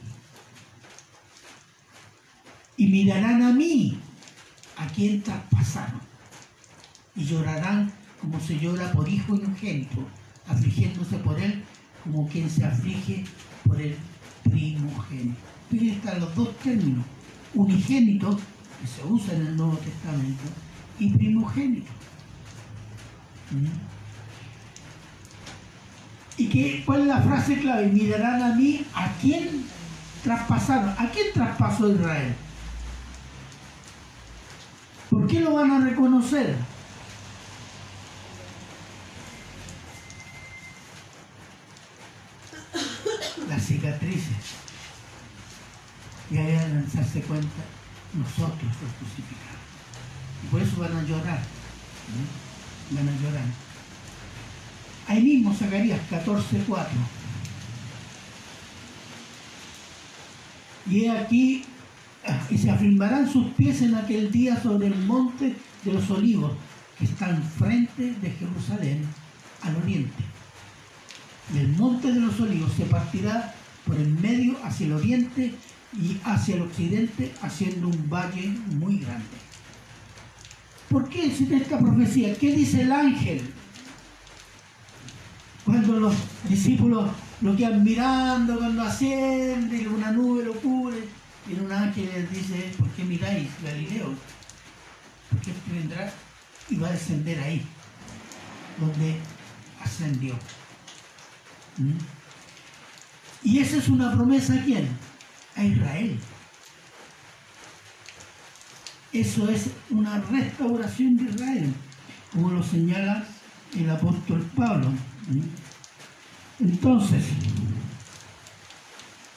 [2.78, 4.00] Y mirarán a mí,
[4.76, 6.02] a quien traspasaron,
[7.16, 9.96] y llorarán como se llora por hijo inocente,
[10.48, 11.64] afligiéndose por él
[12.04, 13.24] como quien se aflige
[13.66, 13.96] por el
[14.44, 15.40] primogénito.
[15.68, 17.06] Aquí están los dos términos,
[17.54, 18.38] unigénito,
[18.80, 20.44] que se usa en el Nuevo Testamento,
[21.00, 21.92] y primogénito.
[23.52, 23.98] ¿Mm?
[26.38, 27.88] ¿Y qué, cuál es la frase clave?
[27.88, 29.66] Mirarán a mí a quién
[30.24, 30.90] traspasaron.
[30.98, 32.36] ¿A quién traspasó Israel?
[35.10, 36.56] ¿Por qué lo van a reconocer?
[43.50, 44.46] Las cicatrices.
[46.32, 47.64] Y ahí van a darse cuenta,
[48.14, 49.58] nosotros los crucificamos.
[50.44, 51.40] Y por eso van a llorar.
[51.40, 52.92] ¿eh?
[52.92, 53.46] Van a llorar.
[55.08, 56.88] Ahí mismo Zacarías 14.4.
[60.90, 61.66] Y he aquí,
[62.50, 66.54] y se afirmarán sus pies en aquel día sobre el monte de los olivos,
[66.98, 69.06] que está enfrente de Jerusalén,
[69.62, 70.24] al oriente.
[71.56, 73.54] El monte de los olivos se partirá
[73.88, 75.54] por el medio hacia el oriente
[75.94, 79.26] y hacia el occidente, haciendo un valle muy grande.
[80.90, 82.36] ¿Por qué existe esta profecía?
[82.36, 83.42] ¿Qué dice el ángel?
[85.66, 86.16] Cuando los
[86.48, 87.10] discípulos
[87.42, 90.98] lo quedan mirando, cuando asciende una nube lo cubre,
[91.50, 94.14] y un ángel les dice, ¿por qué miráis, Galileo?
[95.30, 96.12] Porque este vendrá
[96.70, 97.66] y va a descender ahí,
[98.80, 99.16] donde
[99.82, 100.36] ascendió.
[101.78, 101.98] ¿Mm?
[103.44, 104.88] Y esa es una promesa a quién?
[105.56, 106.20] A Israel.
[109.14, 111.74] Eso es una restauración de Israel,
[112.34, 113.26] como lo señala
[113.76, 114.92] el apóstol Pablo.
[116.60, 117.24] Entonces,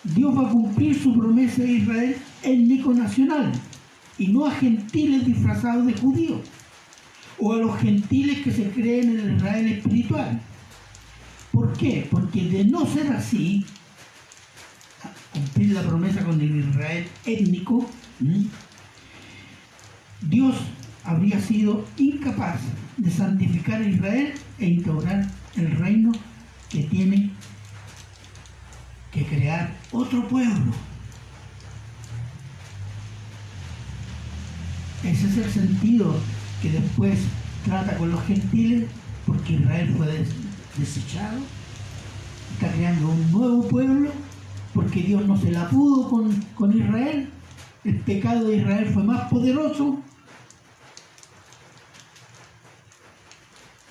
[0.02, 3.52] Dios va a cumplir su promesa a Israel étnico nacional
[4.18, 6.40] y no a gentiles disfrazados de judíos
[7.38, 10.40] o a los gentiles que se creen en el Israel espiritual.
[11.52, 12.06] ¿Por qué?
[12.10, 13.64] Porque de no ser así,
[15.32, 17.88] cumplir la promesa con el Israel étnico,
[20.22, 20.56] Dios
[21.04, 22.60] habría sido incapaz
[22.96, 26.12] de santificar a Israel e instaurar el reino
[26.68, 27.30] que tiene
[29.10, 30.72] que crear otro pueblo.
[35.02, 36.14] Ese es el sentido
[36.60, 37.18] que después
[37.64, 38.84] trata con los gentiles,
[39.26, 40.26] porque Israel fue
[40.76, 41.38] desechado,
[42.52, 44.12] está creando un nuevo pueblo,
[44.74, 47.28] porque Dios no se la pudo con, con Israel,
[47.84, 50.00] el pecado de Israel fue más poderoso.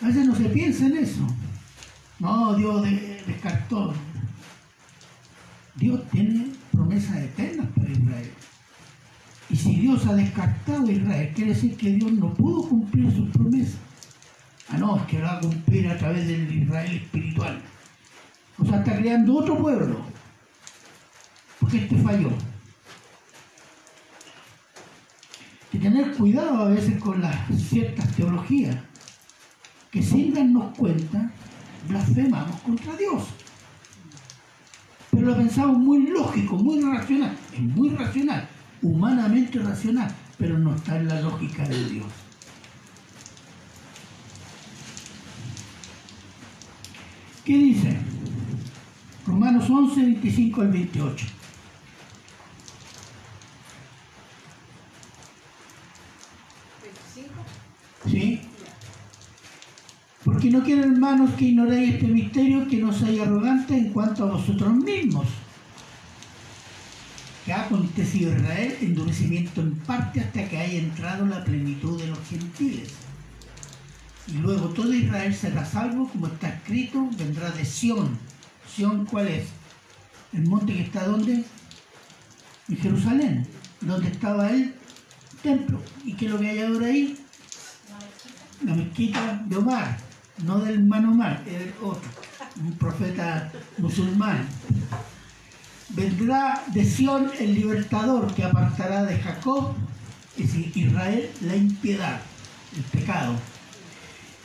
[0.01, 1.27] A no se piensa en eso.
[2.19, 2.85] No, Dios
[3.27, 3.93] descartó.
[5.75, 8.31] Dios tiene promesas eternas para Israel.
[9.49, 13.29] Y si Dios ha descartado a Israel, quiere decir que Dios no pudo cumplir sus
[13.29, 13.79] promesas.
[14.69, 17.61] Ah, no, es que lo va a cumplir a través del Israel espiritual.
[18.59, 20.01] O sea, está creando otro pueblo.
[21.69, 22.29] Porque este falló.
[25.71, 27.35] Que tener cuidado a veces con las
[27.69, 28.75] ciertas teologías,
[29.91, 31.31] que sin darnos cuenta
[31.87, 33.23] blasfemamos contra Dios.
[35.11, 37.37] Pero lo pensamos muy lógico, muy racional.
[37.53, 38.49] Es muy racional,
[38.81, 42.07] humanamente racional, pero no está en la lógica de Dios.
[47.45, 48.09] ¿Qué dice?
[49.29, 51.25] Romanos 11, 25 al 28.
[58.05, 58.09] ¿25?
[58.09, 58.41] ¿Sí?
[60.49, 64.31] Porque no quiero, hermanos, que ignoréis este misterio, que no seáis arrogantes en cuanto a
[64.31, 65.27] vosotros mismos.
[67.45, 72.17] Que ha acontecido Israel endurecimiento en parte hasta que haya entrado la plenitud de los
[72.27, 72.93] gentiles.
[74.27, 78.17] Y luego todo Israel será salvo, como está escrito, vendrá de Sión.
[78.75, 79.49] ¿Sión cuál es?
[80.33, 81.43] El monte que está donde?
[82.69, 83.45] En Jerusalén,
[83.81, 84.73] donde estaba el
[85.43, 85.79] templo.
[86.03, 87.15] ¿Y qué es lo que hay ahora ahí?
[88.65, 90.08] la mezquita de Omar,
[90.43, 92.09] no del hermano Omar, es el otro,
[92.63, 94.47] un profeta musulmán.
[95.89, 99.73] Vendrá de Sión el libertador que apartará de Jacob,
[100.37, 102.21] es decir, Israel, la impiedad,
[102.75, 103.33] el pecado.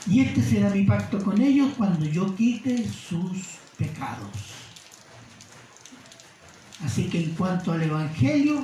[0.07, 4.29] Y este será mi pacto con ellos cuando yo quite sus pecados.
[6.83, 8.63] Así que en cuanto al Evangelio,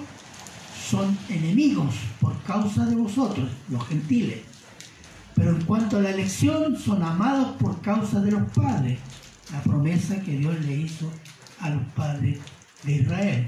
[0.89, 4.50] son enemigos por causa de vosotros, los gentiles.
[5.41, 8.99] Pero en cuanto a la elección, son amados por causa de los padres,
[9.51, 11.11] la promesa que Dios le hizo
[11.59, 12.37] a los padres
[12.83, 13.47] de Israel.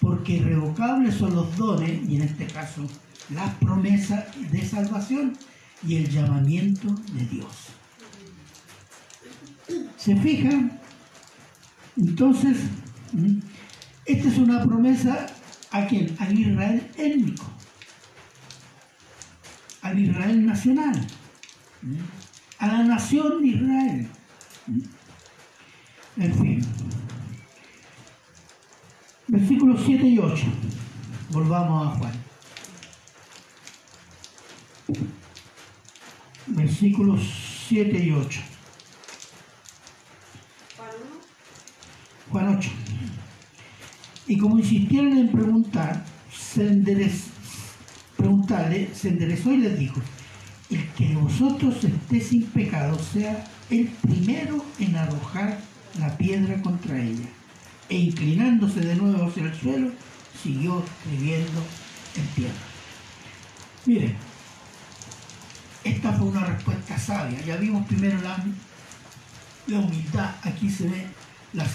[0.00, 2.88] Porque irrevocables son los dones, y en este caso
[3.30, 5.38] las promesas de salvación
[5.86, 7.68] y el llamamiento de Dios.
[9.96, 10.80] ¿Se fijan?
[11.96, 12.56] Entonces,
[14.06, 15.26] esta es una promesa
[15.70, 16.16] a quién?
[16.18, 17.61] Al Israel étnico
[19.82, 21.06] al Israel nacional,
[21.82, 21.98] ¿m?
[22.58, 24.08] a la nación de Israel.
[24.68, 24.82] ¿m?
[26.16, 26.66] En fin.
[29.28, 30.44] Versículos 7 y 8.
[31.30, 32.12] Volvamos a Juan.
[36.48, 37.20] Versículos
[37.68, 38.40] 7 y 8.
[40.76, 41.20] Para uno,
[42.30, 42.70] Juan 8.
[44.26, 47.31] Y como insistieron en preguntar, se enderezó,
[48.22, 50.00] preguntarle, se enderezó y les dijo,
[50.70, 55.58] el que de vosotros esté sin pecado sea el primero en arrojar
[55.98, 57.26] la piedra contra ella.
[57.88, 59.90] E inclinándose de nuevo hacia el suelo,
[60.40, 61.62] siguió escribiendo
[62.14, 62.54] en tierra.
[63.86, 64.16] Miren,
[65.82, 67.44] esta fue una respuesta sabia.
[67.44, 68.42] Ya vimos primero la,
[69.66, 71.06] la humildad, aquí se ve
[71.52, 71.66] la,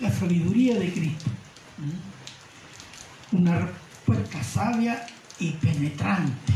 [0.00, 1.30] la sabiduría de Cristo.
[1.78, 3.36] ¿Mm?
[3.38, 5.06] Una respuesta sabia
[5.40, 6.52] y penetrante.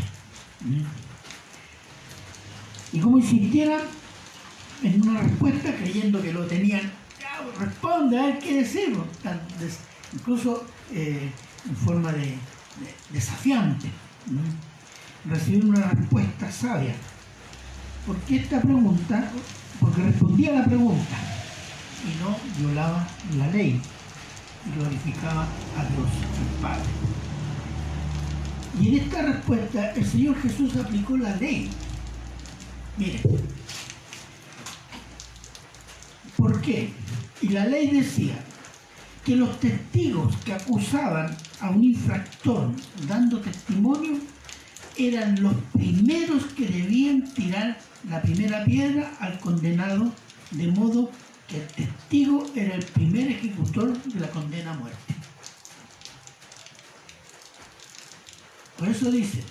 [2.93, 3.80] Y como insistieran
[4.83, 6.83] en una respuesta creyendo que lo tenían,
[7.20, 8.55] "Ya, responde, a ver qué
[9.61, 9.78] des-
[10.12, 11.30] incluso eh,
[11.68, 12.37] en forma de, de-
[13.11, 13.89] desafiante.
[14.26, 15.30] ¿Mm?
[15.30, 16.95] Recibir una respuesta sabia.
[18.07, 19.30] ¿Por qué esta pregunta?
[19.80, 21.16] Porque respondía a la pregunta
[22.05, 23.07] y no violaba
[23.39, 23.80] la ley
[24.66, 26.09] y glorificaba a Dios
[26.41, 26.91] el Padre.
[28.80, 31.68] Y en esta respuesta el Señor Jesús aplicó la ley.
[32.96, 33.20] Mire,
[36.36, 36.92] ¿por qué?
[37.40, 38.34] Y la ley decía
[39.24, 42.70] que los testigos que acusaban a un infractor
[43.06, 44.18] dando testimonio
[44.96, 50.12] eran los primeros que debían tirar la primera piedra al condenado,
[50.50, 51.10] de modo
[51.46, 55.14] que el testigo era el primer ejecutor de la condena a muerte.
[58.83, 59.45] Por eso dice,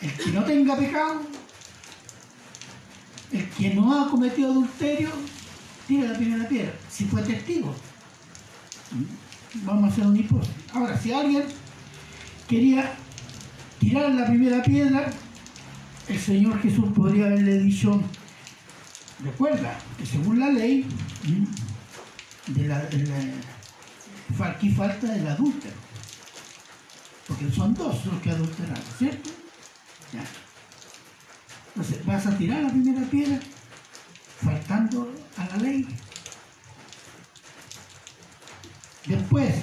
[0.00, 1.20] el que no tenga pecado,
[3.30, 5.08] el que no ha cometido adulterio,
[5.86, 7.72] tira la primera piedra, si fue testigo.
[9.62, 10.56] Vamos a hacer una hipótesis.
[10.72, 11.44] Ahora, si alguien
[12.48, 12.92] quería
[13.78, 15.12] tirar la primera piedra,
[16.08, 18.02] el Señor Jesús podría haberle dicho,
[19.22, 20.84] recuerda que según la ley,
[22.48, 23.32] de la, de
[24.44, 25.87] aquí falta el adúltero,
[27.28, 29.30] porque son dos los que adulteraron, ¿cierto?
[30.12, 30.24] Ya.
[31.68, 33.38] Entonces, vas a tirar la primera piedra
[34.42, 35.86] faltando a la ley.
[39.06, 39.54] Después,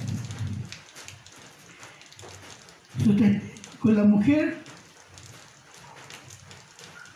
[3.80, 4.64] con la mujer,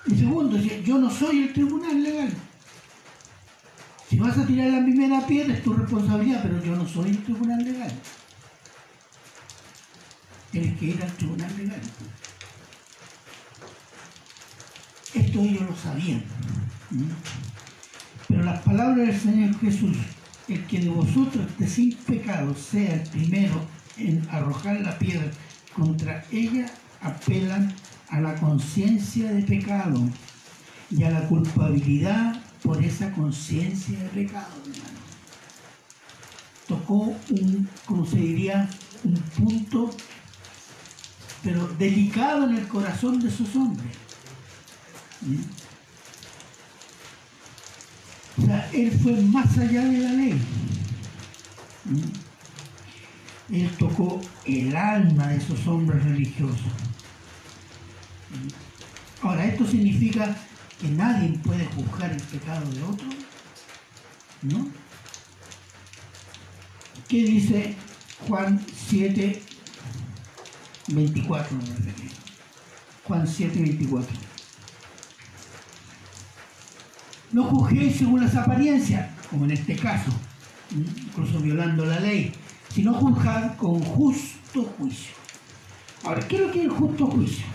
[0.06, 2.34] y segundo, yo no soy el tribunal legal.
[4.10, 7.24] Si vas a tirar la primera piedra es tu responsabilidad, pero yo no soy el
[7.24, 7.92] tribunal legal.
[10.52, 11.82] Tienes que ir al tribunal legal.
[15.14, 16.24] Esto ellos lo sabían.
[18.28, 19.98] Pero las palabras del Señor Jesús,
[20.48, 23.62] el que de vosotros esté sin pecado sea el primero
[23.98, 25.32] en arrojar la piedra
[25.74, 26.66] contra ella,
[27.02, 27.74] apelan
[28.10, 30.10] a la conciencia de pecado
[30.92, 35.00] y a la culpabilidad por esa conciencia de pecado, hermano.
[36.68, 38.70] Tocó un, como se diría,
[39.04, 39.90] un punto,
[41.44, 43.96] pero delicado en el corazón de esos hombres.
[45.22, 45.42] ¿Mm?
[48.42, 50.42] O sea, él fue más allá de la ley.
[51.86, 53.56] ¿Mm?
[53.56, 56.74] Él tocó el alma de esos hombres religiosos.
[58.30, 59.26] ¿Mm?
[59.26, 60.36] Ahora, ¿esto significa
[60.80, 63.08] que nadie puede juzgar el pecado de otro?
[64.42, 64.68] ¿No?
[67.10, 67.76] ¿Qué dice
[68.28, 69.42] Juan 7,
[70.94, 71.58] 24?
[73.06, 74.08] Juan 7, 24.
[77.32, 80.12] No juzguéis según las apariencias, como en este caso,
[80.72, 82.32] incluso violando la ley,
[82.74, 85.14] sino juzgad con justo juicio.
[86.04, 87.46] Ahora, ¿qué es lo que es justo juicio?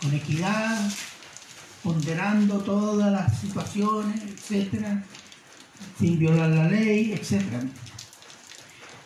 [0.00, 0.90] Con equidad,
[1.82, 5.04] ponderando todas las situaciones, etcétera,
[5.98, 7.62] sin violar la ley, etcétera.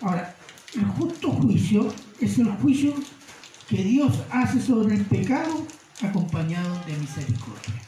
[0.01, 0.35] Ahora,
[0.75, 2.95] el justo juicio es el juicio
[3.69, 5.67] que Dios hace sobre el pecado
[6.03, 7.83] acompañado de misericordia.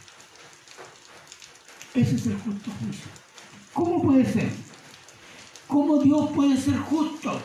[1.94, 3.06] Ese es el justo juicio.
[3.72, 4.50] ¿Cómo puede ser?
[5.66, 7.40] ¿Cómo Dios puede ser justo?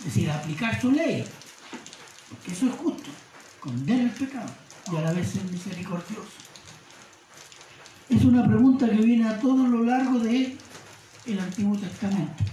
[0.00, 1.24] Es decir, aplicar su ley.
[2.28, 3.10] Porque eso es justo.
[3.60, 4.50] Condena el pecado
[4.92, 6.30] y a la vez ser misericordioso.
[8.08, 10.56] Es una pregunta que viene a todo lo largo de
[11.26, 12.44] el Antiguo Testamento.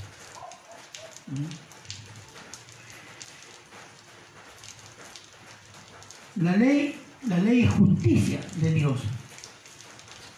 [6.35, 6.95] La ley,
[7.27, 8.99] la ley es justicia de Dios.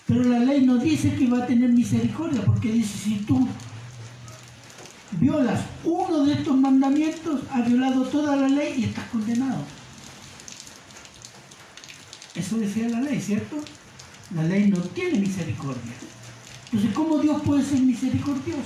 [0.06, 3.48] Pero la ley no dice que va a tener misericordia, porque dice, si tú
[5.20, 9.64] violas uno de estos mandamientos, has violado toda la ley y estás condenado.
[12.36, 13.58] Eso decía la ley, ¿cierto?
[14.36, 15.94] La ley no tiene misericordia.
[16.66, 18.62] Entonces, ¿cómo Dios puede ser misericordioso?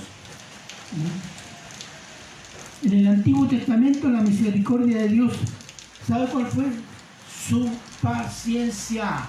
[2.82, 5.32] En el Antiguo Testamento la misericordia de Dios,
[6.06, 6.66] ¿sabe cuál fue?
[7.48, 7.68] Su
[8.00, 9.26] paciencia.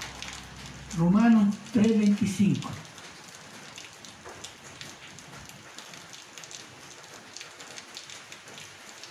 [0.96, 2.70] Romanos 3:25.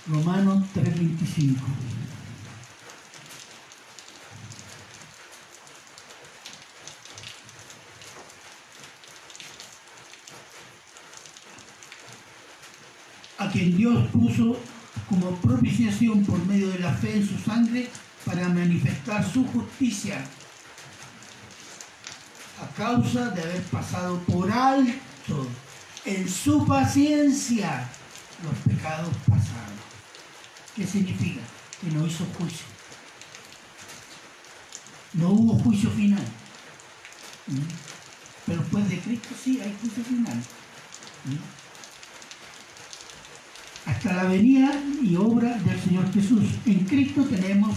[0.07, 1.61] Romanos 3:25.
[13.37, 14.57] a quien Dios puso
[15.09, 17.89] como propiciación por medio de la fe en su sangre
[18.25, 20.23] para manifestar su justicia
[22.61, 25.47] a causa de haber pasado por alto
[26.05, 27.89] en su paciencia
[28.43, 29.79] los pecados pasados.
[30.75, 31.41] ¿Qué significa?
[31.81, 32.65] Que no hizo juicio.
[35.13, 36.23] No hubo juicio final.
[37.47, 37.59] ¿Mm?
[38.45, 40.37] Pero después de Cristo sí hay juicio final.
[41.25, 41.63] ¿Mm?
[43.85, 44.71] hasta la venida
[45.01, 46.43] y obra del Señor Jesús.
[46.65, 47.75] En Cristo tenemos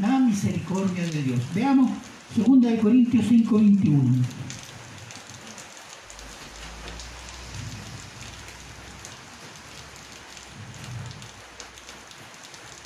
[0.00, 1.40] la misericordia de Dios.
[1.54, 1.90] Veamos
[2.36, 4.14] 2 Corintios 5, 21.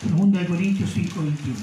[0.01, 1.57] Segunda de Corintios 5, 21.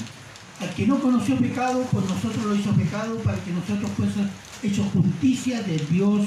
[0.62, 4.30] Al que no conoció pecado, pues nosotros lo hizo pecado para que nosotros fuésemos
[4.62, 6.22] hecho justicia de Dios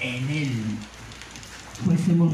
[0.00, 0.52] en él.
[1.84, 2.32] Fuésemos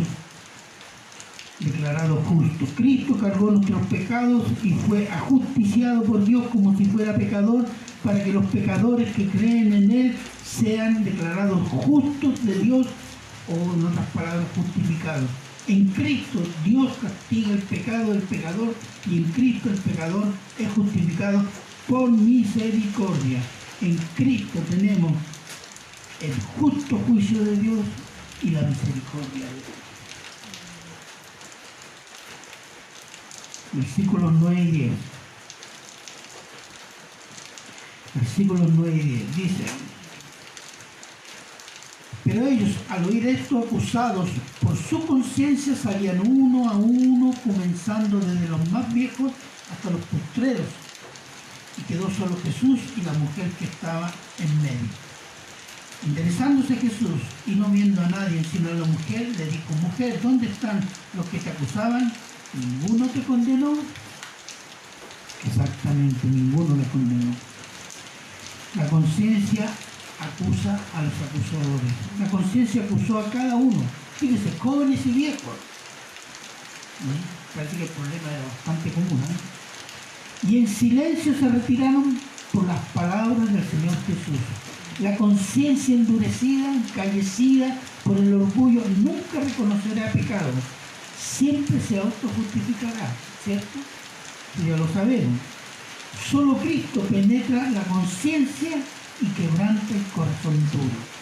[1.60, 2.66] declarado justo.
[2.76, 7.64] Cristo cargó nuestros pecados y fue ajusticiado por Dios como si fuera pecador
[8.04, 12.86] para que los pecadores que creen en Él sean declarados justos de Dios
[13.48, 15.28] o en otras palabras justificados.
[15.68, 18.74] En Cristo Dios castiga el pecado del pecador
[19.10, 20.26] y en Cristo el pecador
[20.58, 21.42] es justificado
[21.88, 23.40] por misericordia.
[23.80, 25.12] En Cristo tenemos
[26.20, 27.80] el justo juicio de Dios
[28.42, 29.85] y la misericordia de Dios.
[33.72, 34.92] Versículos 9 y 10.
[38.14, 39.36] Versículos 9 y 10.
[39.36, 39.64] Dice,
[42.26, 44.28] pero ellos al oír esto acusados
[44.60, 49.30] por su conciencia salían uno a uno, comenzando desde los más viejos
[49.70, 50.66] hasta los postreros.
[51.78, 54.10] Y quedó solo Jesús y la mujer que estaba
[54.40, 55.06] en medio.
[56.04, 60.48] Interesándose Jesús y no viendo a nadie sino a la mujer, le dijo, mujer, ¿dónde
[60.48, 60.80] están
[61.14, 62.12] los que te acusaban?
[62.54, 63.74] ¿Ninguno te condenó?
[65.46, 67.34] Exactamente, ninguno le condenó.
[68.74, 69.70] La conciencia
[70.20, 71.92] acusa a los acusadores.
[72.20, 73.82] La conciencia acusó a cada uno.
[74.16, 75.54] Fíjense, jóvenes y viejos.
[77.54, 79.20] Parece que el problema era bastante común.
[79.22, 80.48] ¿eh?
[80.48, 82.18] Y en silencio se retiraron
[82.52, 84.40] por las palabras del Señor Jesús.
[85.00, 90.50] La conciencia endurecida, encallecida por el orgullo, nunca reconocerá pecado.
[91.36, 93.12] Siempre se autojustificará,
[93.44, 93.78] ¿cierto?
[94.66, 95.38] Ya lo sabemos.
[96.30, 98.78] Solo Cristo penetra la conciencia
[99.20, 101.16] y quebranta el corazón duro.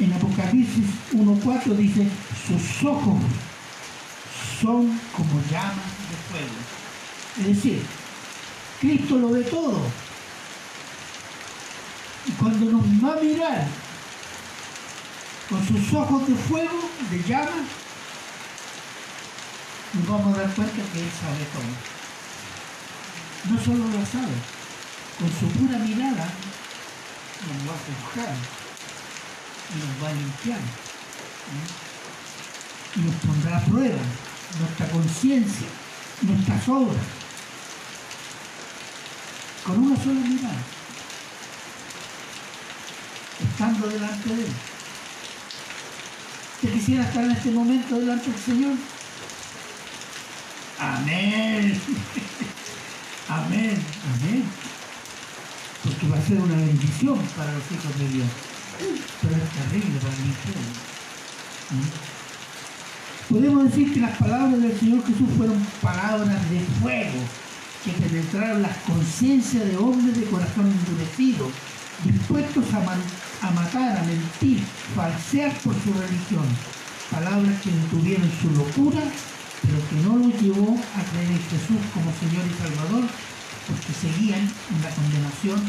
[0.00, 2.06] En Apocalipsis 1.4 dice,
[2.46, 3.20] sus ojos
[4.60, 6.54] son como llamas de fuego.
[7.38, 7.82] Es decir,
[8.80, 9.82] Cristo lo ve todo.
[12.26, 13.68] Y cuando nos va a mirar
[15.50, 17.64] con sus ojos de fuego, de llama,
[19.94, 21.72] nos vamos a dar cuenta que Él sabe todo.
[23.50, 24.34] No solo lo sabe,
[25.18, 26.26] con su pura mirada
[27.44, 28.34] nos va a juzgar
[29.70, 30.58] y nos va a limpiar.
[30.58, 31.68] ¿eh?
[32.96, 34.02] Y nos pondrá a prueba
[34.58, 35.66] nuestra conciencia,
[36.22, 37.04] nuestras obras,
[39.64, 40.62] con una sola mirada,
[43.42, 44.52] estando delante de Él.
[46.62, 48.93] ¿Te quisiera estar en este momento delante del Señor?
[50.84, 51.80] Amén.
[53.28, 53.76] Amén.
[54.12, 54.44] Amén.
[55.82, 58.28] Porque va a ser una bendición para los hijos de Dios.
[59.22, 60.72] Pero es terrible para el infierno.
[61.70, 63.32] ¿Mm?
[63.32, 67.20] Podemos decir que las palabras del Señor Jesús fueron palabras de fuego
[67.82, 71.50] que penetraron las conciencias de hombres de corazón endurecido,
[72.04, 74.62] dispuestos a, matar, a mentir,
[74.94, 76.44] falsear por su religión.
[77.10, 79.00] Palabras que detuvieron su locura
[79.66, 83.04] pero que no los llevó a creer en Jesús como Señor y Salvador,
[83.66, 85.60] porque seguían en la condenación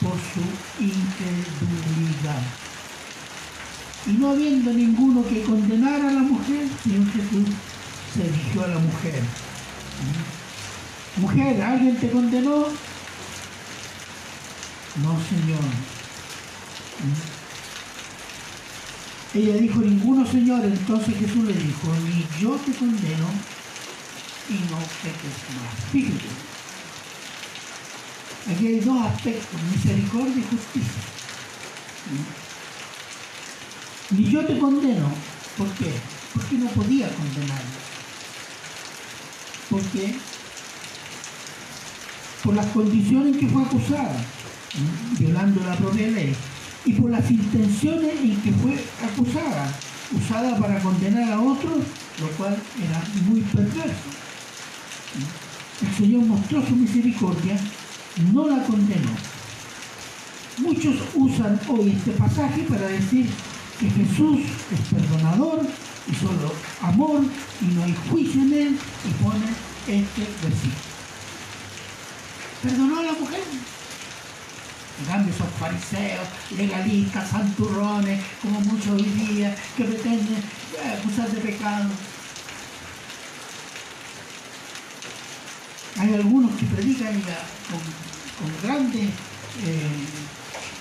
[0.00, 0.44] por su
[0.82, 2.42] incredulidad.
[4.06, 7.48] Y no habiendo ninguno que condenara a la mujer, Señor Jesús
[8.14, 9.22] se dirigió a la mujer.
[11.16, 12.66] Mujer, ¿alguien te condenó?
[15.02, 15.64] No, Señor.
[19.34, 20.64] Ella dijo, ninguno Señor.
[20.64, 23.26] Entonces Jesús le dijo, ni yo te condeno
[24.48, 25.90] y no peques más.
[25.90, 26.28] Fíjate.
[28.52, 31.02] Aquí hay dos aspectos, misericordia y justicia.
[34.10, 35.10] Ni yo te condeno.
[35.58, 35.90] ¿Por qué?
[36.32, 37.84] Porque no podía condenarlo.
[39.70, 40.14] ¿Por qué?
[42.44, 44.24] Por las condiciones en que fue acusada,
[45.18, 46.36] violando la propia ley
[46.84, 49.72] y por las intenciones en que fue acusada,
[50.12, 51.78] usada para condenar a otros,
[52.20, 54.10] lo cual era muy perverso.
[55.82, 57.58] El Señor mostró su misericordia,
[58.32, 59.10] no la condenó.
[60.58, 63.28] Muchos usan hoy este pasaje para decir
[63.80, 64.40] que Jesús
[64.72, 65.66] es perdonador
[66.10, 67.24] y solo amor
[67.60, 69.46] y no hay juicio en él y pone
[69.88, 70.94] este versículo.
[72.62, 73.40] ¿Perdonó a la mujer?
[75.00, 81.90] En cambio, fariseos, legalistas, santurrones, como muchos hoy día, que pretenden eh, acusar de pecado.
[85.98, 89.08] Hay algunos que predican con, grandes
[89.64, 90.06] eh,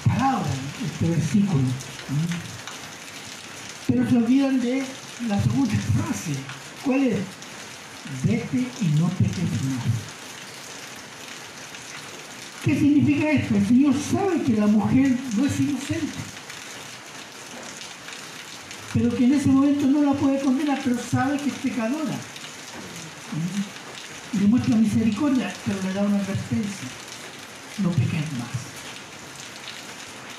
[0.05, 0.47] palabras
[0.86, 1.64] este versículo.
[3.88, 4.84] Pero se olvidan de
[5.28, 6.36] la segunda frase.
[6.84, 7.20] ¿Cuál es?
[8.24, 10.12] Vete y no peques más.
[12.64, 13.55] ¿Qué significa esto?
[13.55, 16.18] El Señor sabe que la mujer no es inocente,
[18.93, 22.16] pero que en ese momento no la puede condenar, pero sabe que es pecadora.
[24.39, 26.88] Le muestra misericordia, pero le da una advertencia.
[27.80, 28.55] No peques más.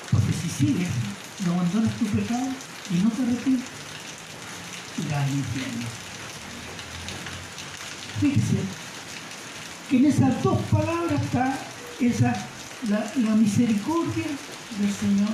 [0.09, 0.89] Porque si sigues,
[1.45, 2.47] no abandonas tu pecado
[2.89, 3.69] y no te arrepientes,
[5.05, 5.85] irás al infierno.
[8.19, 8.57] Fíjese
[9.91, 12.33] que en esas dos palabras está esa,
[12.89, 14.25] la, misericordia
[14.79, 15.29] del Señor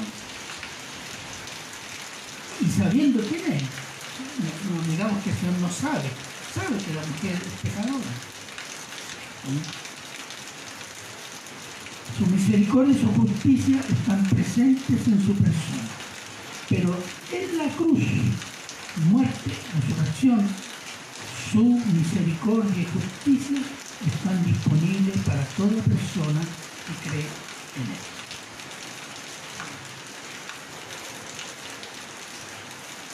[2.62, 3.64] y sabiendo quién es.
[3.64, 6.10] No, no digamos que el Señor no sabe,
[6.54, 8.12] sabe que la mujer es pecadora.
[12.18, 15.88] Su misericordia y su justicia están presentes en su persona.
[16.70, 16.96] Pero
[17.32, 18.00] en la cruz,
[19.10, 20.48] muerte, resurrección,
[21.52, 23.62] su misericordia y justicia
[24.08, 27.28] están disponibles para toda persona que cree
[27.76, 28.22] en Él.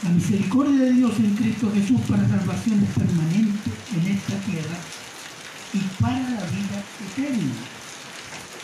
[0.04, 4.78] La misericordia de Dios en Cristo Jesús para salvación es permanente en esta tierra
[5.74, 7.54] y para la vida eterna.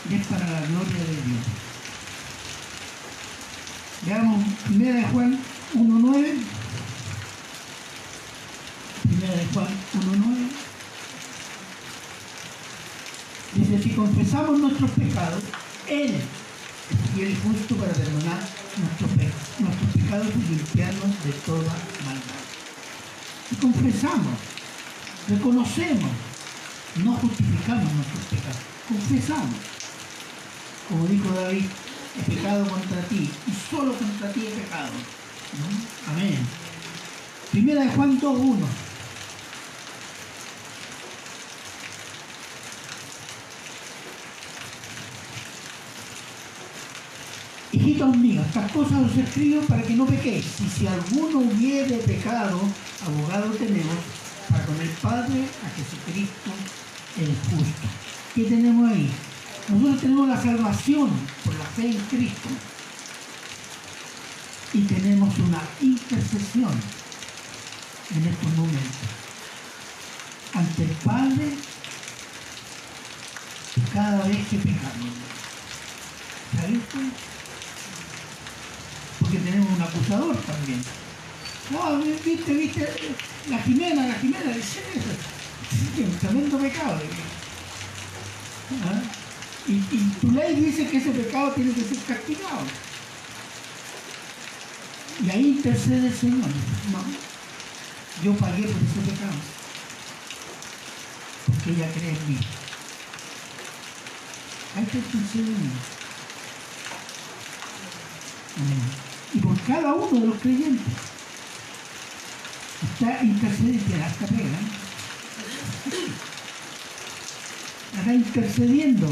[0.10, 1.44] y es para la gloria de Dios.
[4.06, 5.40] Veamos 1 de Juan
[5.76, 6.34] 1.9.
[9.04, 10.73] Primera de Juan 1.9.
[13.74, 15.42] Dice, si confesamos nuestros pecados,
[15.90, 18.40] Él es fiel y justo para perdonar
[18.78, 21.74] nuestros, pe- nuestros pecados y limpiarnos de toda
[22.06, 22.42] maldad.
[23.50, 24.34] Si confesamos,
[25.28, 26.12] reconocemos,
[27.04, 29.56] no justificamos nuestros pecados, confesamos.
[30.90, 31.66] Como dijo David,
[32.20, 34.92] he pecado contra ti y solo contra ti he pecado.
[36.12, 36.38] Amén.
[37.52, 38.58] Primera de Juan 2.1.
[47.84, 50.46] Hijitos míos, estas cosas os escribo para que no pequéis.
[50.62, 52.62] Y si alguno hubiere pecado,
[53.06, 53.98] abogado tenemos
[54.50, 56.52] para con el Padre a Jesucristo
[57.20, 57.88] el justo.
[58.34, 59.10] ¿Qué tenemos ahí?
[59.68, 61.10] Nosotros tenemos la salvación
[61.44, 62.50] por la fe en Cristo.
[64.74, 66.72] Y tenemos una intercesión
[68.16, 69.10] en estos momentos
[70.54, 71.50] ante el Padre
[73.94, 75.14] cada vez que pecamos.
[76.56, 77.33] ¿Sabes?
[79.34, 80.84] Porque tenemos un acusador también.
[81.72, 83.16] No, viste, viste,
[83.50, 86.04] la Jimena, la Jimena, dice eso.
[86.04, 87.02] Un tremendo pecado.
[88.86, 89.02] ¿Ah?
[89.68, 92.60] Y, y tu ley dice que ese pecado tiene que ser castigado.
[95.26, 96.50] Y ahí intercede el Señor.
[96.92, 97.04] No,
[98.24, 99.34] yo pagué por ese pecado.
[101.48, 102.38] Porque ella cree en mí.
[104.76, 105.72] Ahí está intercede en mí.
[109.68, 110.94] Cada uno de los creyentes
[112.94, 114.84] está intercediendo, hasta pega, ¿eh?
[117.98, 119.08] está intercediendo.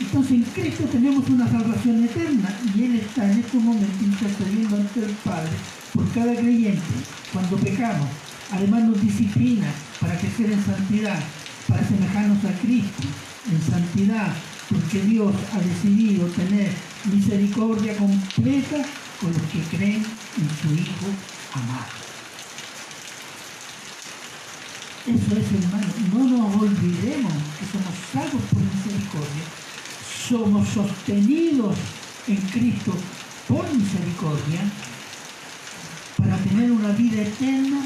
[0.00, 5.00] Entonces en Cristo tenemos una salvación eterna y Él está en este momento intercediendo ante
[5.00, 5.50] el Padre
[5.92, 6.80] por cada creyente
[7.32, 8.08] cuando pecamos.
[8.52, 9.66] Además nos disciplina
[10.00, 11.18] para crecer en santidad,
[11.66, 13.02] para asemejarnos a Cristo
[13.50, 14.32] en santidad,
[14.70, 16.70] porque Dios ha decidido tener
[17.12, 18.84] misericordia completa
[19.20, 21.06] con los que creen en su Hijo
[21.54, 21.98] amado.
[25.06, 25.86] Eso es, hermano.
[26.12, 29.44] No nos olvidemos que somos salvos por misericordia.
[30.28, 31.76] Somos sostenidos
[32.26, 32.92] en Cristo
[33.48, 34.60] por misericordia
[36.18, 37.80] para tener una vida eterna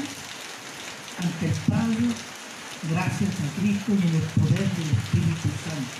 [1.17, 2.07] ante el Padre
[2.91, 5.99] gracias a Cristo y en el poder del Espíritu Santo.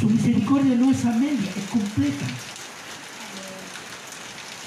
[0.00, 2.26] Su misericordia no es a media, es completa.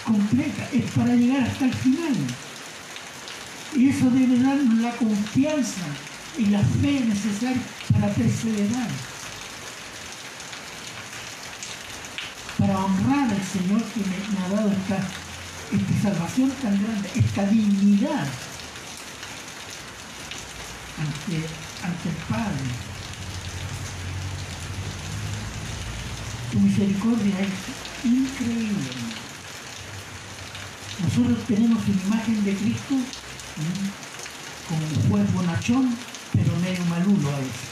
[0.10, 2.16] Es para llegar hasta el final.
[3.76, 5.86] Y eso debe darnos la confianza
[6.36, 7.62] y la fe necesaria
[7.94, 8.88] para perseverar.
[12.58, 14.98] Para honrar al Señor que me, ha dado esta,
[15.76, 18.28] esta salvación tan grande, esta dignidad
[20.98, 21.46] ante,
[21.84, 22.66] ante el Padre.
[26.52, 28.99] Su misericordia es increíble.
[31.04, 33.04] Nosotros tenemos una imagen de Cristo ¿m?
[34.68, 35.96] como un juez bonachón,
[36.34, 37.70] pero medio malulo a veces.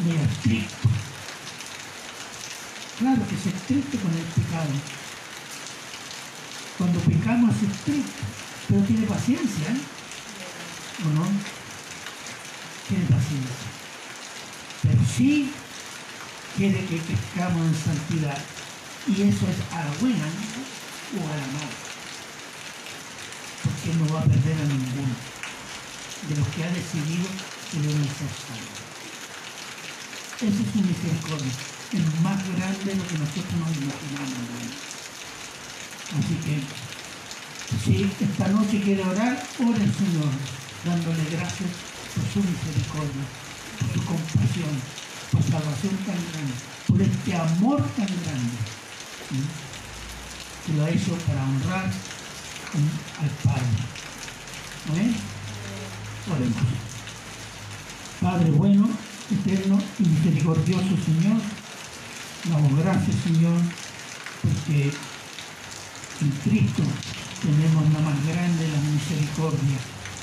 [0.00, 0.08] ¿m?
[0.08, 0.88] Medio estricto.
[2.98, 4.70] Claro que es estricto con el pecado.
[6.78, 8.22] Cuando pecamos es estricto,
[8.68, 9.80] pero tiene paciencia, ¿eh?
[11.06, 11.26] ¿o no?
[12.88, 13.66] Tiene paciencia.
[14.82, 15.52] Pero sí
[16.56, 18.38] quiere que crezcamos en santidad.
[19.08, 21.76] Y eso es a la buena o a la mala.
[23.62, 25.14] Porque no va a perder a ninguno
[26.28, 27.26] de los que ha decidido
[27.70, 28.78] que deben ser salvos.
[30.38, 31.52] Esa es su misericordia.
[31.92, 34.92] Es más grande de lo que nosotros nos imaginamos.
[36.12, 36.62] Así que,
[37.82, 40.30] si esta noche quiere orar, ore al Señor,
[40.84, 41.70] dándole gracias
[42.14, 43.24] por su misericordia,
[43.78, 44.74] por su compasión,
[45.32, 46.54] por salvación tan grande,
[46.86, 48.81] por este amor tan grande,
[49.32, 49.42] ¿sí?
[50.66, 52.78] que lo ha hecho para honrar ¿sí?
[53.20, 53.66] al Padre.
[54.90, 55.16] Amén.
[58.20, 58.88] Padre bueno,
[59.30, 61.40] eterno y misericordioso Señor,
[62.44, 63.60] damos gracias Señor,
[64.42, 64.92] porque
[66.20, 66.82] en Cristo
[67.42, 69.78] tenemos la más grande la misericordia.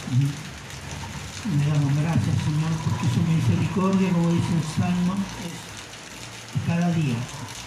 [0.09, 7.15] Y le damos gracias, Señor, porque su misericordia, como dice el Salmo, es cada día,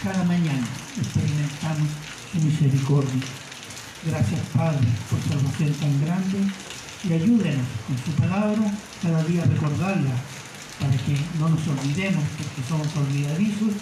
[0.02, 0.66] cada mañana
[0.98, 1.88] experimentamos
[2.32, 3.22] su misericordia.
[4.04, 6.38] Gracias, Padre, por salvación tan grande
[7.04, 8.72] y ayúdenos con su palabra
[9.02, 10.14] cada día a recordarla
[10.80, 13.74] para que no nos olvidemos, porque somos olvidadizos,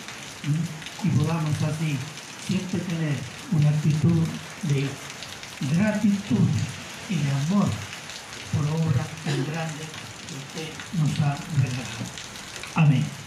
[1.04, 1.96] y podamos así
[2.46, 3.14] siempre tener
[3.52, 4.22] una actitud
[4.64, 4.86] de
[5.74, 6.48] gratitud
[7.08, 7.68] y de amor
[8.52, 9.84] por obra tan grande
[10.26, 12.04] que usted nos ha regalado.
[12.74, 13.19] Amén.